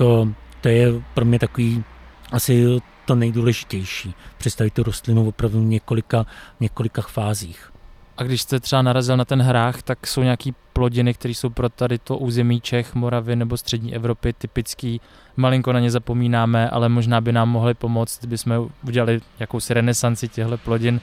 to 0.60 0.68
je 0.68 0.92
pro 1.14 1.24
mě 1.24 1.38
takový 1.38 1.84
asi 2.32 2.80
to 3.04 3.14
nejdůležitější. 3.14 4.14
Představit 4.38 4.74
tu 4.74 4.82
rostlinu 4.82 5.28
opravdu 5.28 5.60
v 5.60 5.64
několika, 5.64 6.26
několika 6.60 7.02
fázích. 7.02 7.72
A 8.16 8.22
když 8.22 8.42
jste 8.42 8.60
třeba 8.60 8.82
narazil 8.82 9.16
na 9.16 9.24
ten 9.24 9.42
hrách, 9.42 9.82
tak 9.82 10.06
jsou 10.06 10.22
nějaký 10.22 10.54
plodiny, 10.72 11.14
které 11.14 11.34
jsou 11.34 11.50
pro 11.50 11.68
tady 11.68 11.98
to 11.98 12.18
území 12.18 12.60
Čech, 12.60 12.94
Moravy 12.94 13.36
nebo 13.36 13.56
střední 13.56 13.94
Evropy 13.94 14.32
typický. 14.32 15.00
Malinko 15.36 15.72
na 15.72 15.80
ně 15.80 15.90
zapomínáme, 15.90 16.70
ale 16.70 16.88
možná 16.88 17.20
by 17.20 17.32
nám 17.32 17.48
mohli 17.48 17.74
pomoct, 17.74 18.18
kdyby 18.18 18.38
jsme 18.38 18.58
udělali 18.86 19.20
jakousi 19.38 19.74
renesanci 19.74 20.28
těchto 20.28 20.58
plodin 20.58 21.00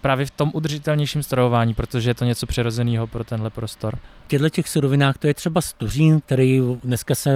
právě 0.00 0.26
v 0.26 0.30
tom 0.30 0.50
udržitelnějším 0.54 1.22
stravování, 1.22 1.74
protože 1.74 2.10
je 2.10 2.14
to 2.14 2.24
něco 2.24 2.46
přirozeného 2.46 3.06
pro 3.06 3.24
tenhle 3.24 3.50
prostor. 3.50 3.98
V 4.24 4.28
těchto 4.28 4.48
těch 4.48 4.68
surovinách 4.68 5.18
to 5.18 5.26
je 5.26 5.34
třeba 5.34 5.60
stuřín, 5.60 6.20
který 6.20 6.62
dneska 6.84 7.14
se 7.14 7.30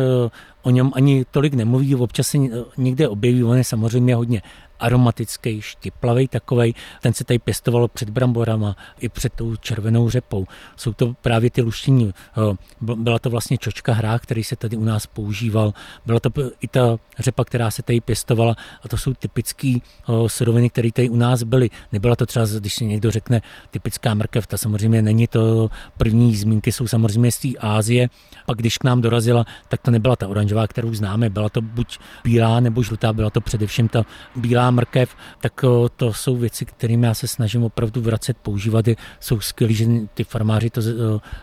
o 0.63 0.71
něm 0.71 0.91
ani 0.95 1.25
tolik 1.31 1.55
nemluví, 1.55 1.95
občas 1.95 2.29
se 2.29 2.39
někde 2.77 3.09
objeví, 3.09 3.45
on 3.45 3.57
je 3.57 3.65
samozřejmě 3.65 4.15
hodně 4.15 4.43
aromatický, 4.83 5.61
štiplavý 5.63 6.29
takovej. 6.29 6.75
Ten 7.03 7.13
se 7.15 7.25
tady 7.25 7.39
pěstovalo 7.39 7.89
před 7.89 8.11
bramborama 8.11 8.77
i 9.01 9.09
před 9.09 9.33
tou 9.33 9.57
červenou 9.57 10.11
řepou. 10.11 10.47
Jsou 10.77 10.93
to 10.93 11.15
právě 11.23 11.51
ty 11.51 11.63
luštění. 11.63 12.11
Eh, 12.11 12.57
byla 12.81 13.19
to 13.19 13.31
vlastně 13.31 13.59
čočka 13.59 13.93
hra, 13.93 14.19
který 14.19 14.45
se 14.45 14.57
tady 14.57 14.77
u 14.77 14.85
nás 14.85 15.07
používal. 15.07 15.75
Byla 16.07 16.21
to 16.21 16.31
i 16.61 16.69
ta 16.69 16.97
řepa, 17.19 17.45
která 17.45 17.71
se 17.71 17.83
tady 17.83 18.01
pěstovala 18.01 18.57
a 18.83 18.89
to 18.89 18.97
jsou 18.97 19.15
typické 19.15 19.77
eh, 19.79 20.13
suroviny, 20.27 20.71
které 20.71 20.93
tady 20.93 21.09
u 21.09 21.17
nás 21.17 21.43
byly. 21.43 21.71
Nebyla 21.93 22.17
to 22.17 22.27
třeba, 22.27 22.47
když 22.59 22.75
si 22.75 22.85
někdo 22.85 23.11
řekne 23.11 23.43
typická 23.71 24.15
mrkev, 24.15 24.47
ta 24.47 24.57
samozřejmě 24.57 25.03
není 25.03 25.27
to 25.27 25.71
první 25.97 26.37
zmínky, 26.37 26.73
jsou 26.73 26.89
samozřejmě 26.89 27.33
z 27.33 27.39
té 27.39 27.49
Ázie. 27.61 28.09
Pak 28.47 28.59
když 28.59 28.79
k 28.79 28.85
nám 28.85 29.01
dorazila, 29.01 29.45
tak 29.69 29.81
to 29.81 29.91
nebyla 29.91 30.17
ta 30.17 30.29
oranžová, 30.29 30.67
kterou 30.67 30.95
známe, 30.95 31.31
byla 31.31 31.49
to 31.49 31.61
buď 31.63 31.99
bílá 32.25 32.61
nebo 32.61 32.83
žlutá, 32.83 33.13
byla 33.13 33.31
to 33.31 33.41
především 33.41 33.89
ta 33.89 34.05
bílá 34.37 34.71
mrkev, 34.73 35.17
tak 35.41 35.65
to 35.97 36.13
jsou 36.13 36.37
věci, 36.37 36.65
kterými 36.65 37.07
já 37.07 37.15
se 37.15 37.29
snažím 37.29 37.65
opravdu 37.65 38.01
vracet, 38.01 38.37
používat. 38.37 38.85
Jsou 39.21 39.41
skvělé, 39.41 39.75
že 39.75 39.87
ty 40.15 40.25
farmáři 40.25 40.71
to 40.71 40.81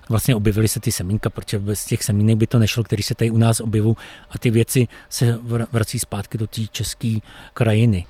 vlastně 0.10 0.36
objevili 0.36 0.68
se 0.68 0.80
ty 0.80 0.92
semínka, 0.92 1.30
protože 1.30 1.60
bez 1.60 1.86
těch 1.86 2.04
semínek 2.04 2.38
by 2.38 2.48
to 2.48 2.60
nešlo, 2.60 2.84
který 2.84 3.04
se 3.04 3.16
tady 3.16 3.32
u 3.32 3.38
nás 3.38 3.60
objevují 3.60 3.96
a 4.30 4.40
ty 4.40 4.50
věci 4.50 4.88
se 5.10 5.40
vrací 5.72 6.00
zpátky 6.00 6.38
do 6.38 6.48
té 6.48 6.62
české 6.72 7.18
krajiny. 7.54 8.06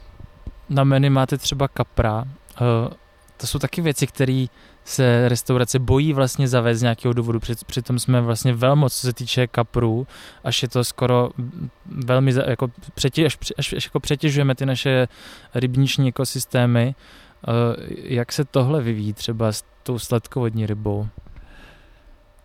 Na 0.69 0.83
menu 0.83 1.09
máte 1.09 1.37
třeba 1.37 1.67
kapra. 1.67 2.25
To 3.41 3.47
jsou 3.47 3.59
taky 3.59 3.81
věci, 3.81 4.07
které 4.07 4.45
se 4.83 5.29
restaurace 5.29 5.79
bojí 5.79 6.13
vlastně 6.13 6.47
zavést 6.47 6.79
z 6.79 6.81
nějakého 6.81 7.13
důvodu. 7.13 7.39
Přitom 7.65 7.99
jsme 7.99 8.21
vlastně 8.21 8.53
velmi, 8.53 8.85
co 8.89 8.97
se 8.97 9.13
týče 9.13 9.47
kaprů, 9.47 10.07
až 10.43 10.63
je 10.63 10.69
to 10.69 10.83
skoro 10.83 11.29
velmi, 11.85 12.33
jako 12.47 12.71
přetěž, 12.93 13.25
až, 13.25 13.51
až, 13.57 13.73
až 13.73 13.85
jako 13.85 13.99
přetěžujeme 13.99 14.55
ty 14.55 14.65
naše 14.65 15.07
rybniční 15.55 16.09
ekosystémy. 16.09 16.95
Eh, 16.95 17.51
jak 18.03 18.31
se 18.31 18.45
tohle 18.45 18.81
vyvíjí 18.81 19.13
třeba 19.13 19.51
s 19.51 19.63
tou 19.83 19.99
sladkovodní 19.99 20.65
rybou? 20.65 21.07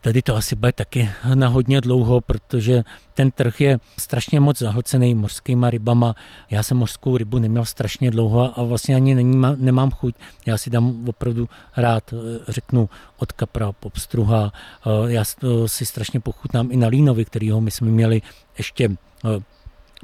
Tady 0.04 0.22
to 0.22 0.36
asi 0.36 0.56
bude 0.56 0.72
taky 0.72 1.10
na 1.34 1.48
hodně 1.48 1.80
dlouho, 1.80 2.20
protože 2.20 2.84
ten 3.14 3.30
trh 3.30 3.60
je 3.60 3.78
strašně 3.98 4.40
moc 4.40 4.58
zahlcený 4.58 5.14
mořskýma 5.14 5.70
rybama. 5.70 6.14
Já 6.50 6.62
jsem 6.62 6.76
mořskou 6.76 7.16
rybu 7.16 7.38
neměl 7.38 7.64
strašně 7.64 8.10
dlouho 8.10 8.58
a 8.60 8.62
vlastně 8.62 8.96
ani 8.96 9.14
nemám, 9.14 9.56
nemám 9.58 9.90
chuť. 9.90 10.14
Já 10.46 10.58
si 10.58 10.70
dám 10.70 11.08
opravdu 11.08 11.48
rád, 11.76 12.12
eh, 12.12 12.44
řeknu, 12.48 12.88
od 13.18 13.32
kapra, 13.32 13.72
popstruha. 13.72 14.52
Eh, 14.52 15.12
já 15.12 15.24
si 15.66 15.86
strašně 15.86 16.20
pochutnám 16.20 16.68
i 16.72 16.76
na 16.76 16.88
línovi, 16.88 17.24
kterýho 17.24 17.60
my 17.60 17.70
jsme 17.70 17.88
měli 17.88 18.22
ještě 18.58 18.90
eh, 19.24 19.42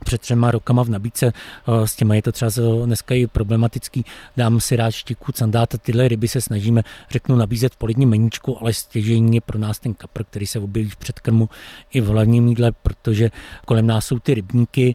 před 0.04 0.20
třema 0.20 0.50
rokama 0.50 0.84
v 0.84 0.88
nabídce, 0.88 1.26
eh, 1.26 1.88
s 1.88 1.96
těma 1.96 2.14
je 2.14 2.22
to 2.22 2.32
třeba 2.32 2.50
dneska 2.84 3.14
i 3.14 3.26
problematický, 3.26 4.04
dám 4.36 4.60
si 4.60 4.76
rád 4.76 4.90
štiku, 4.90 5.32
candát 5.32 5.74
a 5.74 5.78
tyhle 5.78 6.08
ryby 6.08 6.28
se 6.28 6.40
snažíme, 6.40 6.82
řeknu, 7.10 7.36
nabízet 7.36 7.72
v 7.72 7.76
polidní 7.76 8.06
meníčku, 8.06 8.58
ale 8.60 8.72
stěžení 8.72 9.34
je 9.34 9.40
pro 9.40 9.58
nás 9.58 9.78
ten 9.78 9.94
kapr, 9.94 10.24
který 10.24 10.46
se 10.46 10.58
objeví 10.58 10.90
v 10.90 10.96
předkrmu 10.96 11.48
i 11.92 12.00
v 12.00 12.06
hlavním 12.06 12.48
jídle, 12.48 12.72
protože 12.72 13.30
kolem 13.66 13.86
nás 13.86 14.06
jsou 14.06 14.18
ty 14.18 14.34
rybníky 14.34 14.94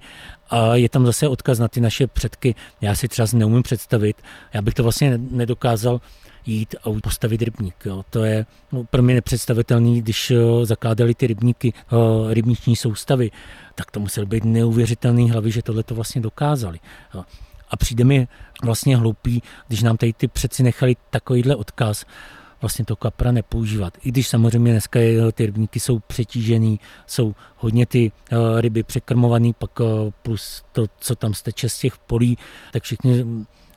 a 0.49 0.75
je 0.75 0.89
tam 0.89 1.05
zase 1.05 1.27
odkaz 1.27 1.59
na 1.59 1.67
ty 1.67 1.81
naše 1.81 2.07
předky. 2.07 2.55
Já 2.81 2.95
si 2.95 3.07
třeba 3.07 3.27
neumím 3.33 3.63
představit, 3.63 4.21
já 4.53 4.61
bych 4.61 4.73
to 4.73 4.83
vlastně 4.83 5.17
nedokázal 5.17 6.01
jít 6.45 6.75
a 6.83 6.89
postavit 7.03 7.41
rybník. 7.41 7.75
Jo. 7.85 8.05
To 8.09 8.23
je 8.23 8.45
no, 8.71 8.83
pro 8.83 9.01
mě 9.03 9.13
nepředstavitelný, 9.13 10.01
když 10.01 10.31
eh, 10.31 10.65
zakládali 10.65 11.15
ty 11.15 11.27
rybníky, 11.27 11.73
eh, 11.77 12.33
rybniční 12.33 12.75
soustavy, 12.75 13.31
tak 13.75 13.91
to 13.91 13.99
musel 13.99 14.25
být 14.25 14.45
neuvěřitelný 14.45 15.31
hlavy, 15.31 15.51
že 15.51 15.61
tohle 15.61 15.83
to 15.83 15.95
vlastně 15.95 16.21
dokázali. 16.21 16.79
Jo. 17.13 17.23
A 17.69 17.77
přijde 17.77 18.03
mi 18.03 18.27
vlastně 18.63 18.97
hloupý, 18.97 19.41
když 19.67 19.83
nám 19.83 19.97
tady 19.97 20.13
ty 20.13 20.27
přeci 20.27 20.63
nechali 20.63 20.95
takovýhle 21.09 21.55
odkaz, 21.55 22.05
vlastně 22.61 22.85
to 22.85 22.95
kapra 22.95 23.31
nepoužívat. 23.31 23.97
I 24.03 24.09
když 24.11 24.27
samozřejmě 24.27 24.71
dneska 24.71 24.99
je, 24.99 25.31
ty 25.31 25.45
rybníky 25.45 25.79
jsou 25.79 25.99
přetížený, 25.99 26.79
jsou 27.07 27.35
hodně 27.57 27.85
ty 27.85 28.11
ryby 28.59 28.83
překrmovaný, 28.83 29.53
pak 29.53 29.71
plus 30.21 30.63
to, 30.71 30.85
co 30.99 31.15
tam 31.15 31.33
steče 31.33 31.69
z 31.69 31.79
těch 31.79 31.97
polí, 31.97 32.37
tak 32.71 32.83
všichni 32.83 33.25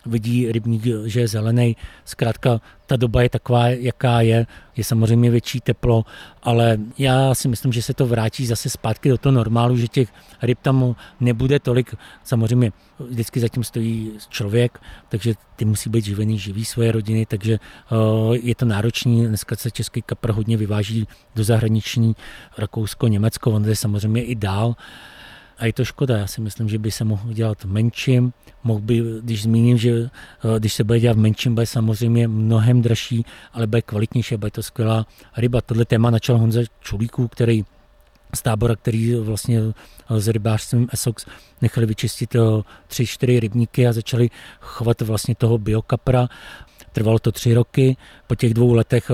vidí 0.07 0.53
rybník, 0.53 0.83
že 1.05 1.21
je 1.21 1.29
zelený. 1.29 1.77
Zkrátka 2.05 2.61
ta 2.87 2.97
doba 2.97 3.23
je 3.23 3.29
taková, 3.29 3.69
jaká 3.69 4.21
je. 4.21 4.47
Je 4.77 4.85
samozřejmě 4.85 5.31
větší 5.31 5.61
teplo, 5.61 6.05
ale 6.43 6.79
já 6.99 7.35
si 7.35 7.49
myslím, 7.49 7.73
že 7.73 7.83
se 7.83 7.95
to 7.95 8.07
vrátí 8.07 8.47
zase 8.47 8.71
zpátky 8.71 9.09
do 9.09 9.19
toho 9.19 9.33
normálu, 9.33 9.77
že 9.77 9.89
těch 9.89 10.09
ryb 10.43 10.59
tam 10.63 10.97
nebude 11.21 11.59
tolik. 11.59 11.95
Samozřejmě 12.25 12.73
vždycky 12.99 13.41
zatím 13.41 13.65
stojí 13.65 14.13
člověk, 14.29 14.79
takže 15.09 15.35
ty 15.57 15.65
musí 15.65 15.91
být 15.91 16.05
živený, 16.05 16.39
živí 16.39 16.65
svoje 16.65 16.93
rodiny, 16.93 17.27
takže 17.27 17.59
uh, 17.91 18.35
je 18.35 18.55
to 18.55 18.65
náročný. 18.65 19.27
Dneska 19.27 19.57
se 19.57 19.71
český 19.71 20.03
kapr 20.03 20.31
hodně 20.31 20.57
vyváží 20.57 21.09
do 21.35 21.45
zahraniční 21.45 22.17
Rakousko, 22.59 23.09
Německo, 23.09 23.51
on 23.51 23.65
je 23.65 23.77
samozřejmě 23.77 24.23
i 24.23 24.35
dál. 24.35 24.77
A 25.59 25.67
je 25.67 25.73
to 25.73 25.85
škoda, 25.85 26.17
já 26.17 26.27
si 26.27 26.41
myslím, 26.41 26.69
že 26.69 26.79
by 26.79 26.91
se 26.91 27.05
mohl 27.05 27.33
dělat 27.33 27.65
menším, 27.65 28.33
mohl 28.65 28.81
by, 28.81 29.03
když 29.23 29.43
zmíním, 29.43 29.79
že 29.79 29.91
eh, 29.91 30.09
když 30.59 30.73
se 30.73 30.85
bude 30.85 31.01
dělat 31.01 31.17
menším, 31.17 31.55
bude 31.55 31.67
samozřejmě 31.67 32.29
mnohem 32.29 32.83
dražší, 32.83 33.25
ale 33.53 33.67
bude 33.67 33.83
kvalitnější, 33.83 34.37
bude 34.37 34.51
to 34.51 34.63
skvělá 34.63 35.07
ryba. 35.37 35.61
Tohle 35.61 35.85
téma 35.85 36.11
načal 36.11 36.39
Honza 36.39 36.61
Čulíků, 36.81 37.29
který 37.29 37.65
z 38.35 38.43
tábora, 38.43 38.77
který 38.77 39.15
vlastně 39.15 39.61
eh, 39.61 40.21
s 40.21 40.29
rybářstvím 40.29 40.89
Essox 40.93 41.27
nechali 41.63 41.87
vyčistit 41.87 42.35
eh, 42.35 42.41
tři, 42.87 43.07
čtyři 43.07 43.41
rybníky 43.41 43.87
a 43.87 43.93
začali 43.93 44.31
chovat 44.61 45.01
vlastně 45.01 45.35
toho 45.35 45.59
biokapra. 45.59 46.29
Trvalo 46.99 47.19
to 47.19 47.33
tři 47.33 47.55
roky, 47.55 47.97
po 48.27 48.35
těch 48.35 48.55
dvou 48.55 48.73
letech 48.73 49.11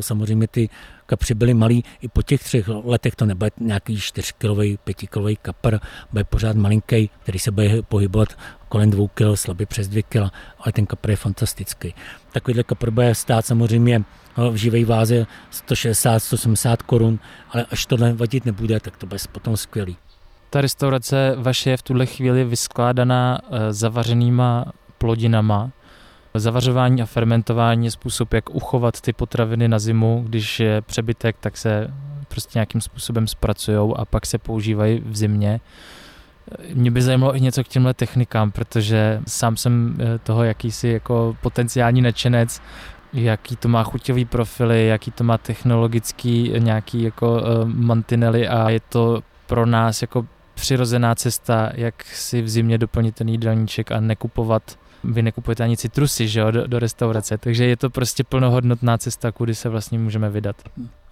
samozřejmě 0.00 0.48
ty 0.48 0.68
kapři 1.06 1.34
byli 1.34 1.54
malí, 1.54 1.84
i 2.00 2.08
po 2.08 2.22
těch 2.22 2.42
třech 2.44 2.68
letech 2.68 3.14
to 3.14 3.26
nebude 3.26 3.50
nějaký 3.60 3.96
4-kilový, 3.96 4.78
5-kilový 4.86 5.38
kapr, 5.42 5.78
bude 6.12 6.24
pořád 6.24 6.56
malinký, 6.56 7.10
který 7.22 7.38
se 7.38 7.50
bude 7.50 7.82
pohybovat 7.82 8.28
kolem 8.68 8.90
2 8.90 9.08
kg, 9.14 9.22
slabě 9.34 9.66
přes 9.66 9.88
2 9.88 10.02
kg, 10.02 10.16
ale 10.58 10.72
ten 10.72 10.86
kapr 10.86 11.10
je 11.10 11.16
fantastický. 11.16 11.94
Takovýhle 12.32 12.62
kapr 12.62 12.90
bude 12.90 13.14
stát 13.14 13.46
samozřejmě 13.46 14.02
v 14.50 14.56
živé 14.56 14.84
váze 14.84 15.26
160-170 15.68 16.76
korun, 16.86 17.18
ale 17.50 17.66
až 17.70 17.86
tohle 17.86 18.12
vadit 18.12 18.44
nebude, 18.44 18.80
tak 18.80 18.96
to 18.96 19.06
bude 19.06 19.18
potom 19.32 19.56
skvělý. 19.56 19.96
Ta 20.50 20.60
restaurace 20.60 21.34
vaše 21.38 21.70
je 21.70 21.76
v 21.76 21.82
tuhle 21.82 22.06
chvíli 22.06 22.44
vyskládaná 22.44 23.38
eh, 23.50 23.72
zavařenýma 23.72 24.64
plodinama, 24.98 25.70
Zavařování 26.40 27.02
a 27.02 27.06
fermentování 27.06 27.84
je 27.84 27.90
způsob, 27.90 28.34
jak 28.34 28.50
uchovat 28.50 29.00
ty 29.00 29.12
potraviny 29.12 29.68
na 29.68 29.78
zimu. 29.78 30.24
Když 30.28 30.60
je 30.60 30.82
přebytek, 30.82 31.36
tak 31.40 31.56
se 31.56 31.88
prostě 32.28 32.58
nějakým 32.58 32.80
způsobem 32.80 33.26
zpracují 33.26 33.92
a 33.96 34.04
pak 34.04 34.26
se 34.26 34.38
používají 34.38 35.02
v 35.06 35.16
zimě. 35.16 35.60
Mě 36.74 36.90
by 36.90 37.02
zajímalo 37.02 37.36
i 37.36 37.40
něco 37.40 37.64
k 37.64 37.68
těmhle 37.68 37.94
technikám, 37.94 38.50
protože 38.50 39.20
sám 39.26 39.56
jsem 39.56 39.96
eh, 40.00 40.18
toho 40.18 40.44
jakýsi 40.44 40.88
jako 40.88 41.36
potenciální 41.42 42.02
nadšenec, 42.02 42.62
jaký 43.12 43.56
to 43.56 43.68
má 43.68 43.82
chuťový 43.82 44.24
profily, 44.24 44.86
jaký 44.86 45.10
to 45.10 45.24
má 45.24 45.38
technologický 45.38 46.52
nějaký 46.58 47.02
jako 47.02 47.40
eh, 47.40 47.64
mantinely 47.64 48.48
a 48.48 48.70
je 48.70 48.80
to 48.80 49.22
pro 49.46 49.66
nás 49.66 50.02
jako 50.02 50.26
přirozená 50.54 51.14
cesta, 51.14 51.70
jak 51.74 52.04
si 52.04 52.42
v 52.42 52.48
zimě 52.48 52.78
doplnit 52.78 53.14
ten 53.14 53.28
jídelníček 53.28 53.92
a 53.92 54.00
nekupovat 54.00 54.78
vy 55.12 55.22
nekupujete 55.22 55.64
ani 55.64 55.76
citrusy 55.76 56.28
že 56.28 56.40
jo, 56.40 56.50
do, 56.50 56.66
do 56.66 56.78
restaurace, 56.78 57.38
takže 57.38 57.64
je 57.64 57.76
to 57.76 57.90
prostě 57.90 58.24
plnohodnotná 58.24 58.98
cesta, 58.98 59.32
kudy 59.32 59.54
se 59.54 59.68
vlastně 59.68 59.98
můžeme 59.98 60.30
vydat. 60.30 60.56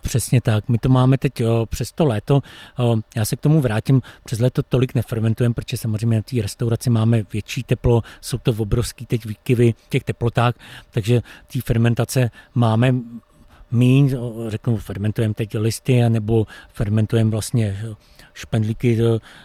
Přesně 0.03 0.41
tak. 0.41 0.69
My 0.69 0.79
to 0.79 0.89
máme 0.89 1.19
teď 1.19 1.45
o, 1.45 1.67
přes 1.67 1.93
to 1.93 2.05
léto. 2.05 2.41
O, 2.79 2.97
já 3.17 3.25
se 3.25 3.37
k 3.37 3.41
tomu 3.41 3.61
vrátím. 3.61 4.03
Přes 4.25 4.39
léto 4.41 4.63
tolik 4.63 4.95
nefermentujeme, 4.95 5.55
protože 5.55 5.77
samozřejmě 5.77 6.17
na 6.17 6.23
té 6.23 6.43
restauraci 6.43 6.91
máme 6.91 7.23
větší 7.33 7.63
teplo, 7.63 8.03
jsou 8.21 8.39
to 8.39 8.55
obrovský 8.59 9.07
teď 9.07 9.25
výkyvy 9.25 9.75
v 9.87 9.89
těch 9.89 10.05
teplotách, 10.05 10.55
takže 10.91 11.23
té 11.53 11.61
fermentace 11.61 12.31
máme 12.55 12.95
míň, 13.75 14.17
řeknu, 14.49 14.77
fermentujeme 14.77 15.35
teď 15.35 15.59
listy, 15.59 16.09
nebo 16.09 16.47
fermentujeme 16.73 17.31
vlastně 17.31 17.79
špendlíky, 18.35 18.99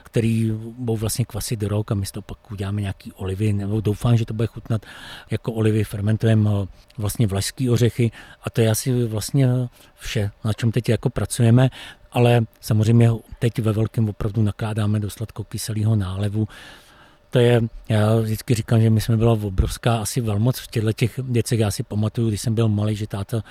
který 0.03 0.51
budou 0.77 0.97
vlastně 0.97 1.25
kvasit 1.25 1.63
rok 1.63 1.91
a 1.91 1.95
my 1.95 2.05
z 2.05 2.11
toho 2.11 2.21
pak 2.21 2.51
uděláme 2.51 2.81
nějaký 2.81 3.11
olivy, 3.11 3.53
nebo 3.53 3.81
doufám, 3.81 4.17
že 4.17 4.25
to 4.25 4.33
bude 4.33 4.47
chutnat 4.47 4.85
jako 5.31 5.53
olivy, 5.53 5.83
fermentujeme 5.83 6.49
eh, 6.49 6.67
vlastně 6.97 7.27
vlašský 7.27 7.69
ořechy 7.69 8.11
a 8.43 8.49
to 8.49 8.61
je 8.61 8.69
asi 8.69 9.05
vlastně 9.05 9.47
vše, 9.95 10.31
na 10.43 10.53
čem 10.53 10.71
teď 10.71 10.89
jako 10.89 11.09
pracujeme, 11.09 11.69
ale 12.11 12.41
samozřejmě 12.61 13.09
teď 13.39 13.59
ve 13.59 13.71
velkém 13.73 14.09
opravdu 14.09 14.41
nakládáme 14.41 14.99
do 14.99 15.09
sladkokyselého 15.09 15.95
nálevu, 15.95 16.47
to 17.29 17.39
je, 17.39 17.61
já 17.89 18.15
vždycky 18.15 18.53
říkám, 18.53 18.81
že 18.81 18.89
my 18.89 19.01
jsme 19.01 19.17
byla 19.17 19.31
obrovská 19.31 19.97
asi 19.97 20.21
velmoc 20.21 20.59
v 20.59 20.67
těchto 20.67 20.93
těch 20.93 21.17
věcech. 21.17 21.59
Já 21.59 21.71
si 21.71 21.83
pamatuju, 21.83 22.27
když 22.27 22.41
jsem 22.41 22.55
byl 22.55 22.67
malý, 22.67 22.95
že 22.95 23.07
táta 23.07 23.43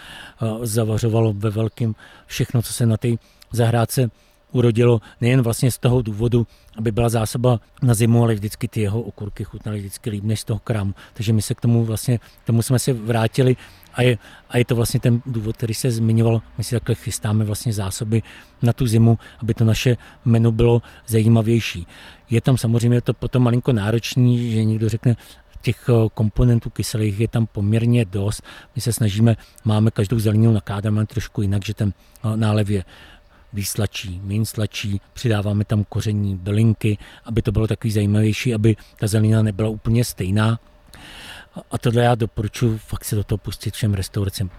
eh, 0.42 0.46
zavařoval 0.66 1.32
ve 1.32 1.50
velkém 1.50 1.94
všechno, 2.26 2.62
co 2.62 2.72
se 2.72 2.86
na 2.86 2.96
té 2.96 3.08
zahrádce 3.52 4.10
urodilo 4.52 5.00
nejen 5.20 5.42
vlastně 5.42 5.70
z 5.70 5.78
toho 5.78 6.02
důvodu, 6.02 6.46
aby 6.76 6.92
byla 6.92 7.08
zásoba 7.08 7.60
na 7.82 7.94
zimu, 7.94 8.22
ale 8.22 8.34
vždycky 8.34 8.68
ty 8.68 8.80
jeho 8.80 9.00
okurky 9.00 9.44
chutnaly 9.44 9.78
vždycky 9.78 10.10
líp 10.10 10.24
než 10.24 10.40
z 10.40 10.44
toho 10.44 10.60
krámu. 10.64 10.94
Takže 11.14 11.32
my 11.32 11.42
se 11.42 11.54
k 11.54 11.60
tomu 11.60 11.84
vlastně, 11.84 12.18
k 12.18 12.46
tomu 12.46 12.62
jsme 12.62 12.78
se 12.78 12.92
vrátili 12.92 13.56
a 13.98 14.02
je, 14.02 14.18
a 14.48 14.58
je 14.58 14.64
to 14.64 14.76
vlastně 14.76 15.00
ten 15.00 15.22
důvod, 15.26 15.56
který 15.56 15.74
se 15.74 15.90
zmiňoval. 15.90 16.42
My 16.58 16.64
si 16.64 16.74
takhle 16.74 16.94
chystáme 16.94 17.44
vlastně 17.44 17.72
zásoby 17.72 18.22
na 18.62 18.72
tu 18.72 18.86
zimu, 18.86 19.18
aby 19.38 19.54
to 19.54 19.64
naše 19.64 19.96
menu 20.24 20.52
bylo 20.52 20.82
zajímavější. 21.06 21.86
Je 22.30 22.40
tam 22.40 22.56
samozřejmě 22.56 23.00
to 23.00 23.14
potom 23.14 23.42
malinko 23.42 23.72
náročný, 23.72 24.52
že 24.52 24.64
někdo 24.64 24.88
řekne, 24.88 25.16
těch 25.62 25.88
eh, 25.88 26.08
komponentů 26.14 26.70
kyselých 26.70 27.20
je 27.20 27.28
tam 27.28 27.46
poměrně 27.46 28.04
dost. 28.04 28.42
My 28.74 28.80
se 28.80 28.92
snažíme, 28.92 29.36
máme 29.64 29.90
každou 29.90 30.18
zeleninu 30.18 30.52
nakládáme 30.52 31.06
trošku 31.06 31.42
jinak, 31.42 31.64
že 31.64 31.74
ten 31.74 31.92
eh, 31.92 32.36
nálev 32.36 32.70
je 32.70 32.84
víc 33.52 33.68
slačí, 33.68 34.20
méně 34.24 34.46
slačí, 34.46 35.00
přidáváme 35.12 35.64
tam 35.64 35.84
koření, 35.84 36.36
bylinky, 36.36 36.98
aby 37.24 37.42
to 37.42 37.52
bylo 37.52 37.66
takový 37.66 37.90
zajímavější, 37.92 38.54
aby 38.54 38.76
ta 38.96 39.06
zelenina 39.06 39.42
nebyla 39.42 39.68
úplně 39.68 40.04
stejná. 40.04 40.60
A 41.70 41.78
tohle 41.78 42.02
já 42.02 42.14
doporučuji 42.14 42.78
fakt 42.78 43.04
se 43.04 43.16
do 43.16 43.24
toho 43.24 43.38
pustit 43.38 43.74
všem 43.74 43.94
restauracím. 43.94 44.50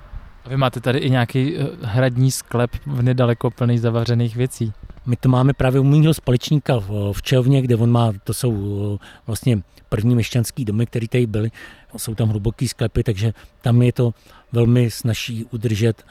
A 0.45 0.49
vy 0.49 0.57
máte 0.57 0.79
tady 0.79 0.99
i 0.99 1.09
nějaký 1.09 1.57
eh, 1.57 1.67
hradní 1.81 2.31
sklep 2.31 2.71
v 2.85 3.01
nedaleko 3.01 3.51
plný 3.51 3.77
zavařených 3.77 4.35
věcí. 4.35 4.73
My 5.05 5.15
to 5.15 5.29
máme 5.29 5.53
právě 5.53 5.79
u 5.79 5.83
mého 5.83 6.13
společníka 6.13 6.79
v, 6.79 7.21
Čelvně, 7.21 7.61
kde 7.61 7.75
on 7.75 7.91
má, 7.91 8.13
to 8.23 8.33
jsou 8.33 8.53
eh, 8.95 9.05
vlastně 9.27 9.61
první 9.89 10.15
měšťanský 10.15 10.65
domy, 10.65 10.85
které 10.85 11.07
tady 11.07 11.27
byly. 11.27 11.51
Jsou 11.97 12.15
tam 12.15 12.29
hluboký 12.29 12.67
sklepy, 12.67 13.03
takže 13.03 13.33
tam 13.61 13.81
je 13.81 13.93
to 13.93 14.13
velmi 14.51 14.91
snaží 14.91 15.45
udržet 15.51 16.03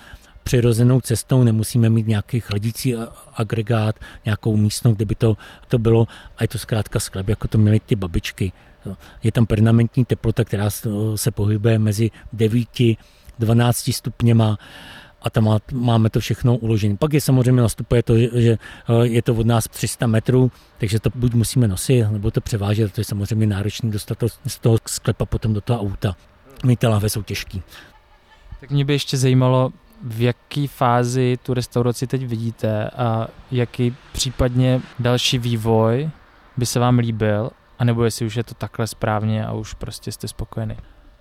přirozenou 0.43 1.01
cestou, 1.01 1.45
nemusíme 1.45 1.91
mít 1.91 2.07
nějaký 2.07 2.41
chladící 2.41 2.95
agregát, 3.35 3.97
nějakou 4.25 4.57
místnost, 4.57 4.97
kde 4.97 5.05
by 5.05 5.15
to, 5.15 5.37
to 5.69 5.79
bylo 5.79 6.07
a 6.37 6.45
je 6.45 6.49
to 6.49 6.59
zkrátka 6.59 7.01
sklep, 7.01 7.29
jako 7.29 7.49
to 7.49 7.59
měly 7.59 7.81
ty 7.81 7.97
babičky. 7.97 8.53
Je 9.23 9.33
tam 9.33 9.47
permanentní 9.47 10.05
teplota, 10.05 10.45
která 10.45 10.71
se 11.15 11.31
pohybuje 11.31 11.79
mezi 11.79 12.11
9 12.33 12.69
12 13.39 13.93
stupněma 13.93 14.59
a 15.23 15.31
tam 15.31 15.45
má, 15.45 15.59
máme 15.73 16.11
to 16.11 16.21
všechno 16.21 16.57
uložené. 16.57 16.97
Pak 16.97 17.13
je 17.13 17.21
samozřejmě 17.21 17.63
nastupuje 17.63 18.03
to, 18.03 18.19
že 18.19 18.59
eh, 18.89 19.07
je 19.07 19.23
to 19.23 19.35
od 19.35 19.47
nás 19.47 19.65
300 19.69 20.07
metrů, 20.07 20.53
takže 20.79 21.01
to 21.01 21.11
buď 21.15 21.35
musíme 21.35 21.69
nosit, 21.69 22.05
nebo 22.11 22.31
to 22.31 22.41
převážet, 22.41 22.93
to 22.93 23.01
je 23.01 23.05
samozřejmě 23.05 23.47
náročné 23.47 23.91
dostat 23.91 24.19
to 24.19 24.27
z 24.47 24.59
toho 24.59 24.79
sklepa 24.87 25.25
potom 25.27 25.53
do 25.53 25.61
toho 25.61 25.81
auta. 25.81 26.17
My 26.65 26.77
ty 26.77 26.87
lahve 26.87 27.11
jsou 27.11 27.23
těžký. 27.23 27.63
Tak 28.61 28.71
mě 28.71 28.85
by 28.85 28.93
ještě 28.93 29.17
zajímalo, 29.17 29.73
v 30.03 30.21
jaký 30.21 30.67
fázi 30.67 31.39
tu 31.43 31.55
restauraci 31.55 32.07
teď 32.07 32.27
vidíte 32.27 32.91
a 32.91 33.29
jaký 33.51 33.97
případně 34.13 34.81
další 34.99 35.39
vývoj 35.39 36.11
by 36.57 36.67
se 36.67 36.81
vám 36.81 36.99
líbil, 36.99 37.51
anebo 37.79 38.05
jestli 38.05 38.27
už 38.27 38.37
je 38.37 38.45
to 38.45 38.55
takhle 38.55 38.87
správně 38.87 39.47
a 39.47 39.53
už 39.53 39.75
prostě 39.75 40.13
jste 40.13 40.29
spokojený? 40.29 40.77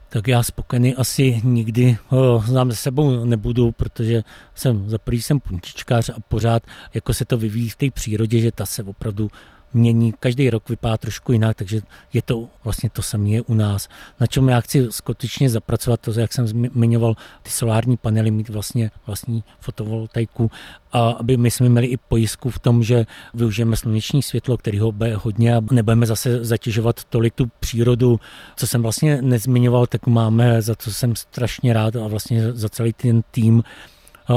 Tak 0.10 0.28
já 0.28 0.44
spokojený 0.44 0.96
asi 0.96 1.42
nikdy 1.44 1.98
ho 2.08 2.44
znám 2.46 2.72
se 2.72 2.78
sebou 2.78 3.26
nebudu, 3.26 3.72
protože 3.72 4.24
jsem 4.56 4.90
za 4.90 4.98
prvý 4.98 5.22
jsem 5.22 5.40
puntičkář 5.40 6.10
a 6.10 6.16
pořád 6.28 6.64
jako 6.94 7.14
se 7.14 7.26
to 7.26 7.38
vyvíjí 7.38 7.70
v 7.70 7.76
té 7.76 7.92
přírodě, 7.92 8.40
že 8.40 8.52
ta 8.52 8.66
se 8.66 8.84
opravdu 8.84 9.30
mění, 9.78 10.14
každý 10.20 10.50
rok 10.50 10.70
vypadá 10.70 10.98
trošku 10.98 11.32
jinak, 11.32 11.58
takže 11.58 11.82
je 12.14 12.22
to 12.22 12.50
vlastně 12.64 12.90
to 12.90 13.02
samé 13.02 13.42
u 13.42 13.54
nás. 13.54 13.90
Na 14.20 14.28
čem 14.28 14.50
já 14.50 14.62
chci 14.62 14.88
skutečně 14.90 15.50
zapracovat, 15.50 16.00
to, 16.00 16.20
jak 16.20 16.34
jsem 16.34 16.48
zmiňoval, 16.48 17.16
ty 17.44 17.50
solární 17.50 17.98
panely, 17.98 18.32
mít 18.32 18.50
vlastně 18.50 18.92
vlastní 19.08 19.44
fotovoltaiku, 19.60 20.52
a 20.92 21.10
aby 21.10 21.38
my 21.38 21.52
jsme 21.52 21.70
měli 21.70 21.88
i 21.88 21.98
pojistku 21.98 22.50
v 22.50 22.60
tom, 22.60 22.84
že 22.84 23.06
využijeme 23.34 23.76
sluneční 23.76 24.24
světlo, 24.24 24.58
kterého 24.58 24.92
bude 24.92 25.16
hodně 25.16 25.56
a 25.56 25.62
nebudeme 25.72 26.06
zase 26.06 26.46
zatěžovat 26.46 27.04
tolik 27.04 27.34
tu 27.34 27.46
přírodu. 27.60 28.20
Co 28.56 28.68
jsem 28.68 28.82
vlastně 28.82 29.22
nezmiňoval, 29.22 29.88
tak 29.88 30.08
máme, 30.08 30.62
za 30.62 30.76
to 30.76 30.92
jsem 30.92 31.16
strašně 31.16 31.74
rád 31.74 31.96
a 31.96 32.08
vlastně 32.08 32.54
za 32.54 32.70
celý 32.70 32.94
ten 32.94 33.22
tým 33.32 33.64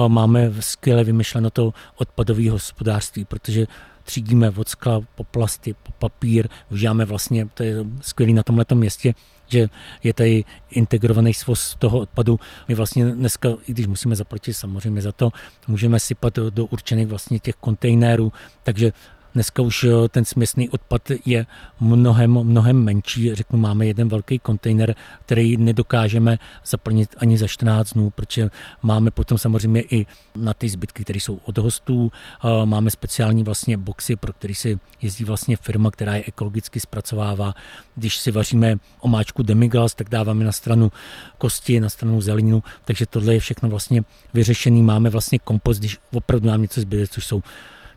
máme 0.09 0.53
skvěle 0.61 1.05
vymyšleno 1.05 1.50
to 1.50 1.74
odpadové 1.96 2.50
hospodářství, 2.50 3.24
protože 3.24 3.66
třídíme 4.11 4.51
od 4.51 4.68
skla 4.68 5.01
po 5.14 5.25
plasty, 5.25 5.75
po 5.75 5.92
papír, 5.92 6.49
užíváme 6.70 7.05
vlastně, 7.05 7.46
to 7.55 7.62
je 7.62 7.75
skvělé 8.01 8.33
na 8.33 8.42
tomhle 8.42 8.64
městě, 8.75 9.14
že 9.46 9.68
je 10.03 10.14
tady 10.14 10.44
integrovaný 10.70 11.35
svoz 11.35 11.75
toho 11.79 11.99
odpadu. 11.99 12.40
My 12.68 12.75
vlastně 12.75 13.05
dneska, 13.14 13.49
i 13.66 13.73
když 13.73 13.87
musíme 13.87 14.16
zaplatit 14.16 14.55
samozřejmě 14.55 15.03
za 15.03 15.12
to, 15.12 15.31
můžeme 15.68 16.01
sypat 16.01 16.35
do, 16.35 16.51
do 16.51 16.66
určených 16.66 17.07
vlastně 17.07 17.38
těch 17.38 17.55
kontejnerů, 17.55 18.33
takže 18.62 18.92
Dneska 19.34 19.62
už 19.62 19.84
eh, 19.84 20.08
ten 20.08 20.24
směsný 20.24 20.68
odpad 20.68 21.02
je 21.26 21.46
mnohem, 21.80 22.30
mnohem 22.30 22.84
menší. 22.84 23.34
Řeknu, 23.34 23.58
máme 23.58 23.86
jeden 23.86 24.08
velký 24.08 24.38
kontejner, 24.38 24.94
který 25.26 25.56
nedokážeme 25.56 26.38
zaplnit 26.66 27.14
ani 27.18 27.38
za 27.38 27.46
14 27.46 27.92
dnů, 27.92 28.10
protože 28.10 28.50
máme 28.82 29.10
potom 29.10 29.38
samozřejmě 29.38 29.82
i 29.82 30.06
na 30.36 30.54
ty 30.54 30.68
zbytky, 30.68 31.04
které 31.04 31.20
jsou 31.20 31.40
od 31.44 31.58
hostů. 31.58 32.12
Eh, 32.44 32.66
máme 32.66 32.90
speciální 32.90 33.44
vlastně 33.44 33.76
boxy, 33.76 34.16
pro 34.16 34.32
který 34.32 34.54
si 34.54 34.78
jezdí 35.02 35.24
vlastně 35.24 35.56
firma, 35.56 35.90
která 35.90 36.14
je 36.14 36.24
ekologicky 36.26 36.80
zpracovává. 36.80 37.54
Když 37.96 38.16
si 38.16 38.30
vaříme 38.30 38.76
omáčku 39.00 39.42
demiglas, 39.42 39.94
tak 39.94 40.08
dáváme 40.08 40.44
na 40.44 40.52
stranu 40.52 40.92
kosti, 41.38 41.80
na 41.80 41.88
stranu 41.88 42.20
zeleninu, 42.20 42.62
takže 42.84 43.06
tohle 43.06 43.34
je 43.34 43.40
všechno 43.40 43.68
vlastně 43.68 44.02
vyřešený. 44.34 44.82
Máme 44.82 45.10
vlastně 45.10 45.38
kompost, 45.38 45.78
když 45.78 45.98
opravdu 46.12 46.48
nám 46.48 46.62
něco 46.62 46.80
zbyde, 46.80 47.06
což 47.06 47.26
jsou 47.26 47.42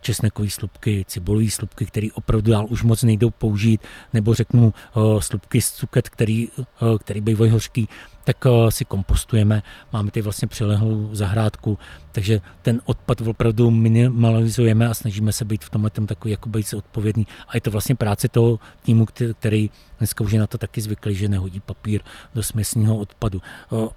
česnekové 0.03 0.49
slupky, 0.49 1.05
cibolové 1.07 1.49
slupky, 1.49 1.85
které 1.85 2.07
opravdu 2.13 2.51
dál 2.51 2.65
už 2.69 2.83
moc 2.83 3.03
nejdou 3.03 3.29
použít, 3.29 3.81
nebo 4.13 4.33
řeknu 4.33 4.73
uh, 4.95 5.19
slupky 5.19 5.61
z 5.61 5.71
cuket, 5.71 6.09
který, 6.09 6.47
uh, 6.81 6.97
který 6.97 7.21
bývají 7.21 7.51
hořký, 7.51 7.89
tak 8.23 8.45
uh, 8.45 8.69
si 8.69 8.85
kompostujeme. 8.85 9.63
Máme 9.93 10.11
tady 10.11 10.21
vlastně 10.21 10.47
přilehlou 10.47 11.09
zahrádku, 11.11 11.79
takže 12.11 12.41
ten 12.61 12.81
odpad 12.85 13.21
opravdu 13.21 13.71
minimalizujeme 13.71 14.87
a 14.87 14.93
snažíme 14.93 15.31
se 15.31 15.45
být 15.45 15.63
v 15.63 15.69
tomhle 15.69 15.89
takový 15.89 16.31
jako 16.31 16.49
být 16.49 16.73
odpovědný. 16.73 17.27
A 17.47 17.57
je 17.57 17.61
to 17.61 17.71
vlastně 17.71 17.95
práce 17.95 18.27
toho 18.27 18.59
týmu, 18.83 19.05
který 19.33 19.69
dneska 19.97 20.23
už 20.23 20.31
je 20.31 20.39
na 20.39 20.47
to 20.47 20.57
taky 20.57 20.81
zvyklý, 20.81 21.15
že 21.15 21.27
nehodí 21.27 21.59
papír 21.59 22.01
do 22.35 22.43
směsního 22.43 22.97
odpadu. 22.97 23.41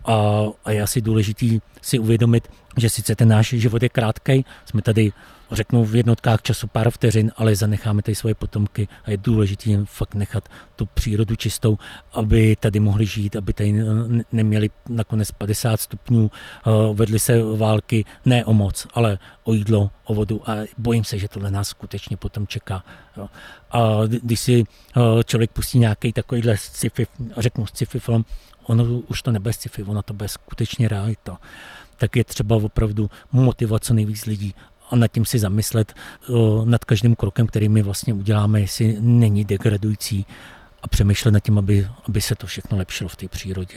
A, 0.05 0.43
a 0.65 0.71
je 0.71 0.83
asi 0.83 1.01
důležitý 1.01 1.61
si 1.83 1.99
uvědomit, 1.99 2.49
že 2.77 2.91
sice 2.91 3.17
ten 3.17 3.29
náš 3.29 3.49
život 3.49 3.83
je 3.83 3.89
krátký, 3.89 4.45
jsme 4.65 4.83
tady 4.83 5.13
řeknu 5.51 5.85
v 5.85 5.97
jednotkách 5.97 6.43
času 6.43 6.67
pár 6.67 6.91
vteřin, 6.91 7.33
ale 7.37 7.57
zanecháme 7.57 8.03
tady 8.03 8.15
svoje 8.15 8.35
potomky 8.35 8.89
a 9.05 9.11
je 9.11 9.17
důležité 9.17 9.71
jim 9.71 9.87
fakt 9.87 10.15
nechat 10.15 10.49
tu 10.77 10.87
přírodu 10.87 11.37
čistou, 11.37 11.79
aby 12.13 12.57
tady 12.61 12.81
mohli 12.81 13.07
žít, 13.07 13.37
aby 13.37 13.53
tady 13.53 13.75
neměli 14.33 14.71
nakonec 14.89 15.31
50 15.31 15.81
stupňů, 15.81 16.31
eh, 16.31 16.71
vedly 16.95 17.19
se 17.19 17.43
války 17.43 18.05
ne 18.25 18.45
o 18.45 18.53
moc, 18.53 18.87
ale 18.95 19.19
o 19.45 19.53
jídlo, 19.53 19.91
o 20.05 20.15
vodu 20.15 20.51
a 20.51 20.57
bojím 20.79 21.05
se, 21.05 21.19
že 21.19 21.29
tohle 21.29 21.51
nás 21.51 21.69
skutečně 21.69 22.17
potom 22.17 22.47
čeká. 22.47 22.85
A 23.71 24.01
když 24.07 24.41
si 24.41 24.65
eh, 24.65 25.01
člověk 25.25 25.51
pustí 25.51 25.79
nějaký 25.79 26.13
takovýhle 26.13 26.57
sci-fi, 26.57 27.07
řeknu 27.37 27.67
sci-fi 27.67 27.99
film, 27.99 28.25
ono 28.67 28.85
už 28.85 29.23
to 29.23 29.31
nebude 29.31 29.53
sci-fi, 29.53 29.83
ono 29.83 30.03
to 30.03 30.15
bude 30.15 30.29
skutečně 30.29 30.89
realita 30.89 31.39
tak 31.97 32.17
je 32.17 32.25
třeba 32.25 32.57
opravdu 32.57 33.11
motivovat 33.33 33.85
co 33.85 33.95
nejvíc 33.95 34.27
lidí 34.27 34.55
a 34.91 34.97
nad 34.97 35.09
tím 35.09 35.25
si 35.25 35.39
zamyslet 35.39 35.95
nad 36.65 36.85
každým 36.85 37.17
krokem, 37.17 37.47
který 37.47 37.69
my 37.69 37.83
vlastně 37.83 38.15
uděláme, 38.15 38.61
jestli 38.61 38.97
není 39.01 39.45
degradující 39.45 40.27
a 40.83 40.89
přemýšlet 40.89 41.33
nad 41.33 41.41
tím, 41.41 41.59
aby, 41.59 41.89
aby 42.09 42.21
se 42.21 42.35
to 42.35 42.47
všechno 42.47 42.79
lepšilo 42.79 43.09
v 43.09 43.17
té 43.17 43.29
přírodě. 43.29 43.77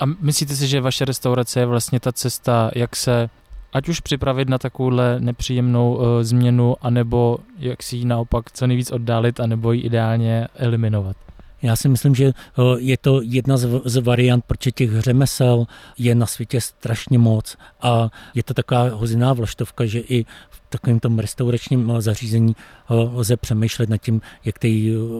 A 0.00 0.04
myslíte 0.06 0.56
si, 0.56 0.68
že 0.68 0.80
vaše 0.80 1.04
restaurace 1.04 1.60
je 1.60 1.66
vlastně 1.66 2.00
ta 2.00 2.12
cesta, 2.12 2.70
jak 2.74 2.96
se 2.96 3.30
ať 3.72 3.88
už 3.88 4.00
připravit 4.00 4.48
na 4.48 4.58
takovouhle 4.58 5.20
nepříjemnou 5.20 5.94
uh, 5.94 6.02
změnu, 6.22 6.76
anebo 6.80 7.38
jak 7.58 7.82
si 7.82 7.96
ji 7.96 8.04
naopak 8.04 8.52
co 8.52 8.66
nejvíc 8.66 8.90
oddálit, 8.90 9.40
anebo 9.40 9.72
ji 9.72 9.80
ideálně 9.80 10.48
eliminovat? 10.54 11.16
Já 11.62 11.76
si 11.76 11.88
myslím, 11.88 12.14
že 12.14 12.24
eh, 12.24 12.62
je 12.76 12.96
to 12.96 13.20
jedna 13.22 13.56
z, 13.56 13.96
variant, 13.96 14.44
protože 14.44 14.70
těch 14.70 15.00
řemesel 15.00 15.66
je 15.98 16.14
na 16.14 16.26
světě 16.26 16.60
strašně 16.60 17.18
moc 17.18 17.56
a 17.82 18.10
je 18.34 18.42
to 18.42 18.54
taková 18.54 18.88
hoziná 18.88 19.32
vlaštovka, 19.32 19.86
že 19.86 20.00
i 20.00 20.24
v 20.50 20.62
takovém 20.68 21.00
tom 21.00 21.18
restauračním 21.18 21.90
eh, 21.90 22.02
zařízení 22.02 22.56
eh, 22.56 22.94
lze 22.94 23.36
přemýšlet 23.36 23.88
nad 23.88 23.96
tím, 23.96 24.20
jak 24.44 24.58
té 24.58 24.68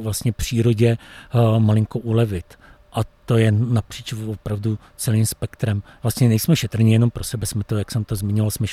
vlastně 0.02 0.32
přírodě 0.32 0.96
malinko 1.58 1.98
ulevit 1.98 2.61
to 3.32 3.38
je 3.38 3.52
napříč 3.52 4.12
opravdu 4.12 4.78
celým 4.96 5.26
spektrem. 5.26 5.82
Vlastně 6.02 6.28
nejsme 6.28 6.56
šetrní 6.56 6.92
jenom 6.92 7.10
pro 7.10 7.24
sebe, 7.24 7.46
jsme 7.46 7.64
to, 7.64 7.78
jak 7.78 7.90
jsem 7.90 8.04
to 8.04 8.16
zmiňoval, 8.16 8.50
jsme 8.50 8.66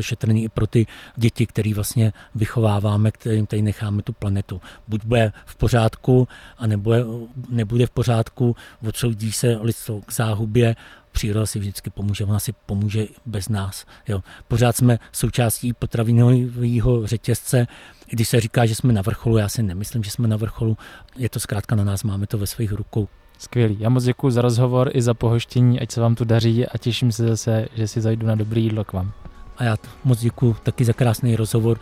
šetrní 0.00 0.44
i 0.44 0.48
pro 0.48 0.66
ty 0.66 0.86
děti, 1.16 1.46
který 1.46 1.74
vlastně 1.74 2.12
vychováváme, 2.34 3.10
kterým 3.10 3.46
tady 3.46 3.62
necháme 3.62 4.02
tu 4.02 4.12
planetu. 4.12 4.60
Buď 4.88 5.04
bude 5.04 5.32
v 5.46 5.56
pořádku, 5.56 6.28
a 6.58 6.66
nebude, 6.66 7.04
nebude 7.48 7.86
v 7.86 7.90
pořádku, 7.90 8.56
odsoudí 8.88 9.32
se 9.32 9.56
lidstvo 9.60 10.00
k 10.00 10.12
záhubě 10.12 10.76
příroda 11.12 11.46
si 11.46 11.58
vždycky 11.58 11.90
pomůže, 11.90 12.24
ona 12.24 12.38
si 12.38 12.52
pomůže 12.66 13.06
bez 13.26 13.48
nás. 13.48 13.86
Jo. 14.08 14.22
Pořád 14.48 14.76
jsme 14.76 14.98
součástí 15.12 15.72
potravinového 15.72 17.06
řetězce, 17.06 17.66
když 18.10 18.28
se 18.28 18.40
říká, 18.40 18.66
že 18.66 18.74
jsme 18.74 18.92
na 18.92 19.02
vrcholu, 19.02 19.36
já 19.36 19.48
si 19.48 19.62
nemyslím, 19.62 20.04
že 20.04 20.10
jsme 20.10 20.28
na 20.28 20.36
vrcholu, 20.36 20.76
je 21.16 21.28
to 21.28 21.40
zkrátka 21.40 21.76
na 21.76 21.84
nás, 21.84 22.02
máme 22.02 22.26
to 22.26 22.38
ve 22.38 22.46
svých 22.46 22.72
rukou. 22.72 23.08
Skvělý. 23.42 23.76
Já 23.80 23.88
moc 23.88 24.04
děkuji 24.04 24.30
za 24.30 24.42
rozhovor 24.42 24.90
i 24.94 25.02
za 25.02 25.14
pohoštění, 25.14 25.80
ať 25.80 25.90
se 25.90 26.00
vám 26.00 26.14
tu 26.14 26.24
daří 26.24 26.66
a 26.66 26.78
těším 26.78 27.12
se 27.12 27.28
zase, 27.28 27.66
že 27.74 27.88
si 27.88 28.00
zajdu 28.00 28.26
na 28.26 28.34
dobrý 28.34 28.62
jídlo 28.62 28.84
k 28.84 28.92
vám. 28.92 29.12
A 29.58 29.64
já 29.64 29.76
moc 30.04 30.20
děkuji 30.20 30.56
taky 30.62 30.84
za 30.84 30.92
krásný 30.92 31.36
rozhovor 31.36 31.78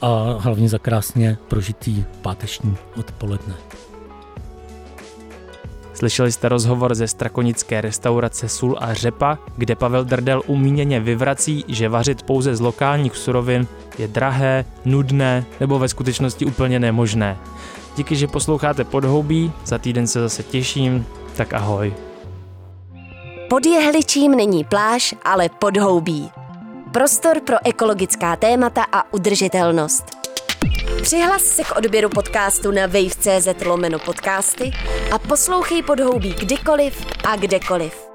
a 0.00 0.36
hlavně 0.38 0.68
za 0.68 0.78
krásně 0.78 1.38
prožitý 1.48 2.04
páteční 2.22 2.76
odpoledne. 2.96 3.54
Slyšeli 5.94 6.32
jste 6.32 6.48
rozhovor 6.48 6.94
ze 6.94 7.08
strakonické 7.08 7.80
restaurace 7.80 8.48
Sůl 8.48 8.76
a 8.80 8.94
Řepa, 8.94 9.38
kde 9.56 9.74
Pavel 9.74 10.04
Drdel 10.04 10.42
umíněně 10.46 11.00
vyvrací, 11.00 11.64
že 11.68 11.88
vařit 11.88 12.22
pouze 12.22 12.56
z 12.56 12.60
lokálních 12.60 13.16
surovin 13.16 13.66
je 13.98 14.08
drahé, 14.08 14.64
nudné 14.84 15.44
nebo 15.60 15.78
ve 15.78 15.88
skutečnosti 15.88 16.44
úplně 16.44 16.78
nemožné. 16.78 17.36
Díky, 17.96 18.16
že 18.16 18.26
posloucháte 18.26 18.84
Podhoubí, 18.84 19.52
za 19.64 19.78
týden 19.78 20.06
se 20.06 20.20
zase 20.20 20.42
těším, 20.42 21.06
tak 21.36 21.54
ahoj. 21.54 21.94
Pod 23.50 23.66
jehličím 23.66 24.34
není 24.34 24.64
pláž, 24.64 25.14
ale 25.24 25.48
podhoubí. 25.48 26.30
Prostor 26.92 27.40
pro 27.40 27.56
ekologická 27.64 28.36
témata 28.36 28.84
a 28.92 29.12
udržitelnost. 29.14 30.04
Přihlas 31.02 31.42
se 31.42 31.64
k 31.64 31.76
odběru 31.76 32.08
podcastu 32.08 32.70
na 32.70 32.86
wave.cz 32.86 33.64
lomeno 33.66 33.98
podcasty 33.98 34.72
a 35.12 35.18
poslouchej 35.18 35.82
podhoubí 35.82 36.34
kdykoliv 36.34 37.06
a 37.24 37.36
kdekoliv. 37.36 38.09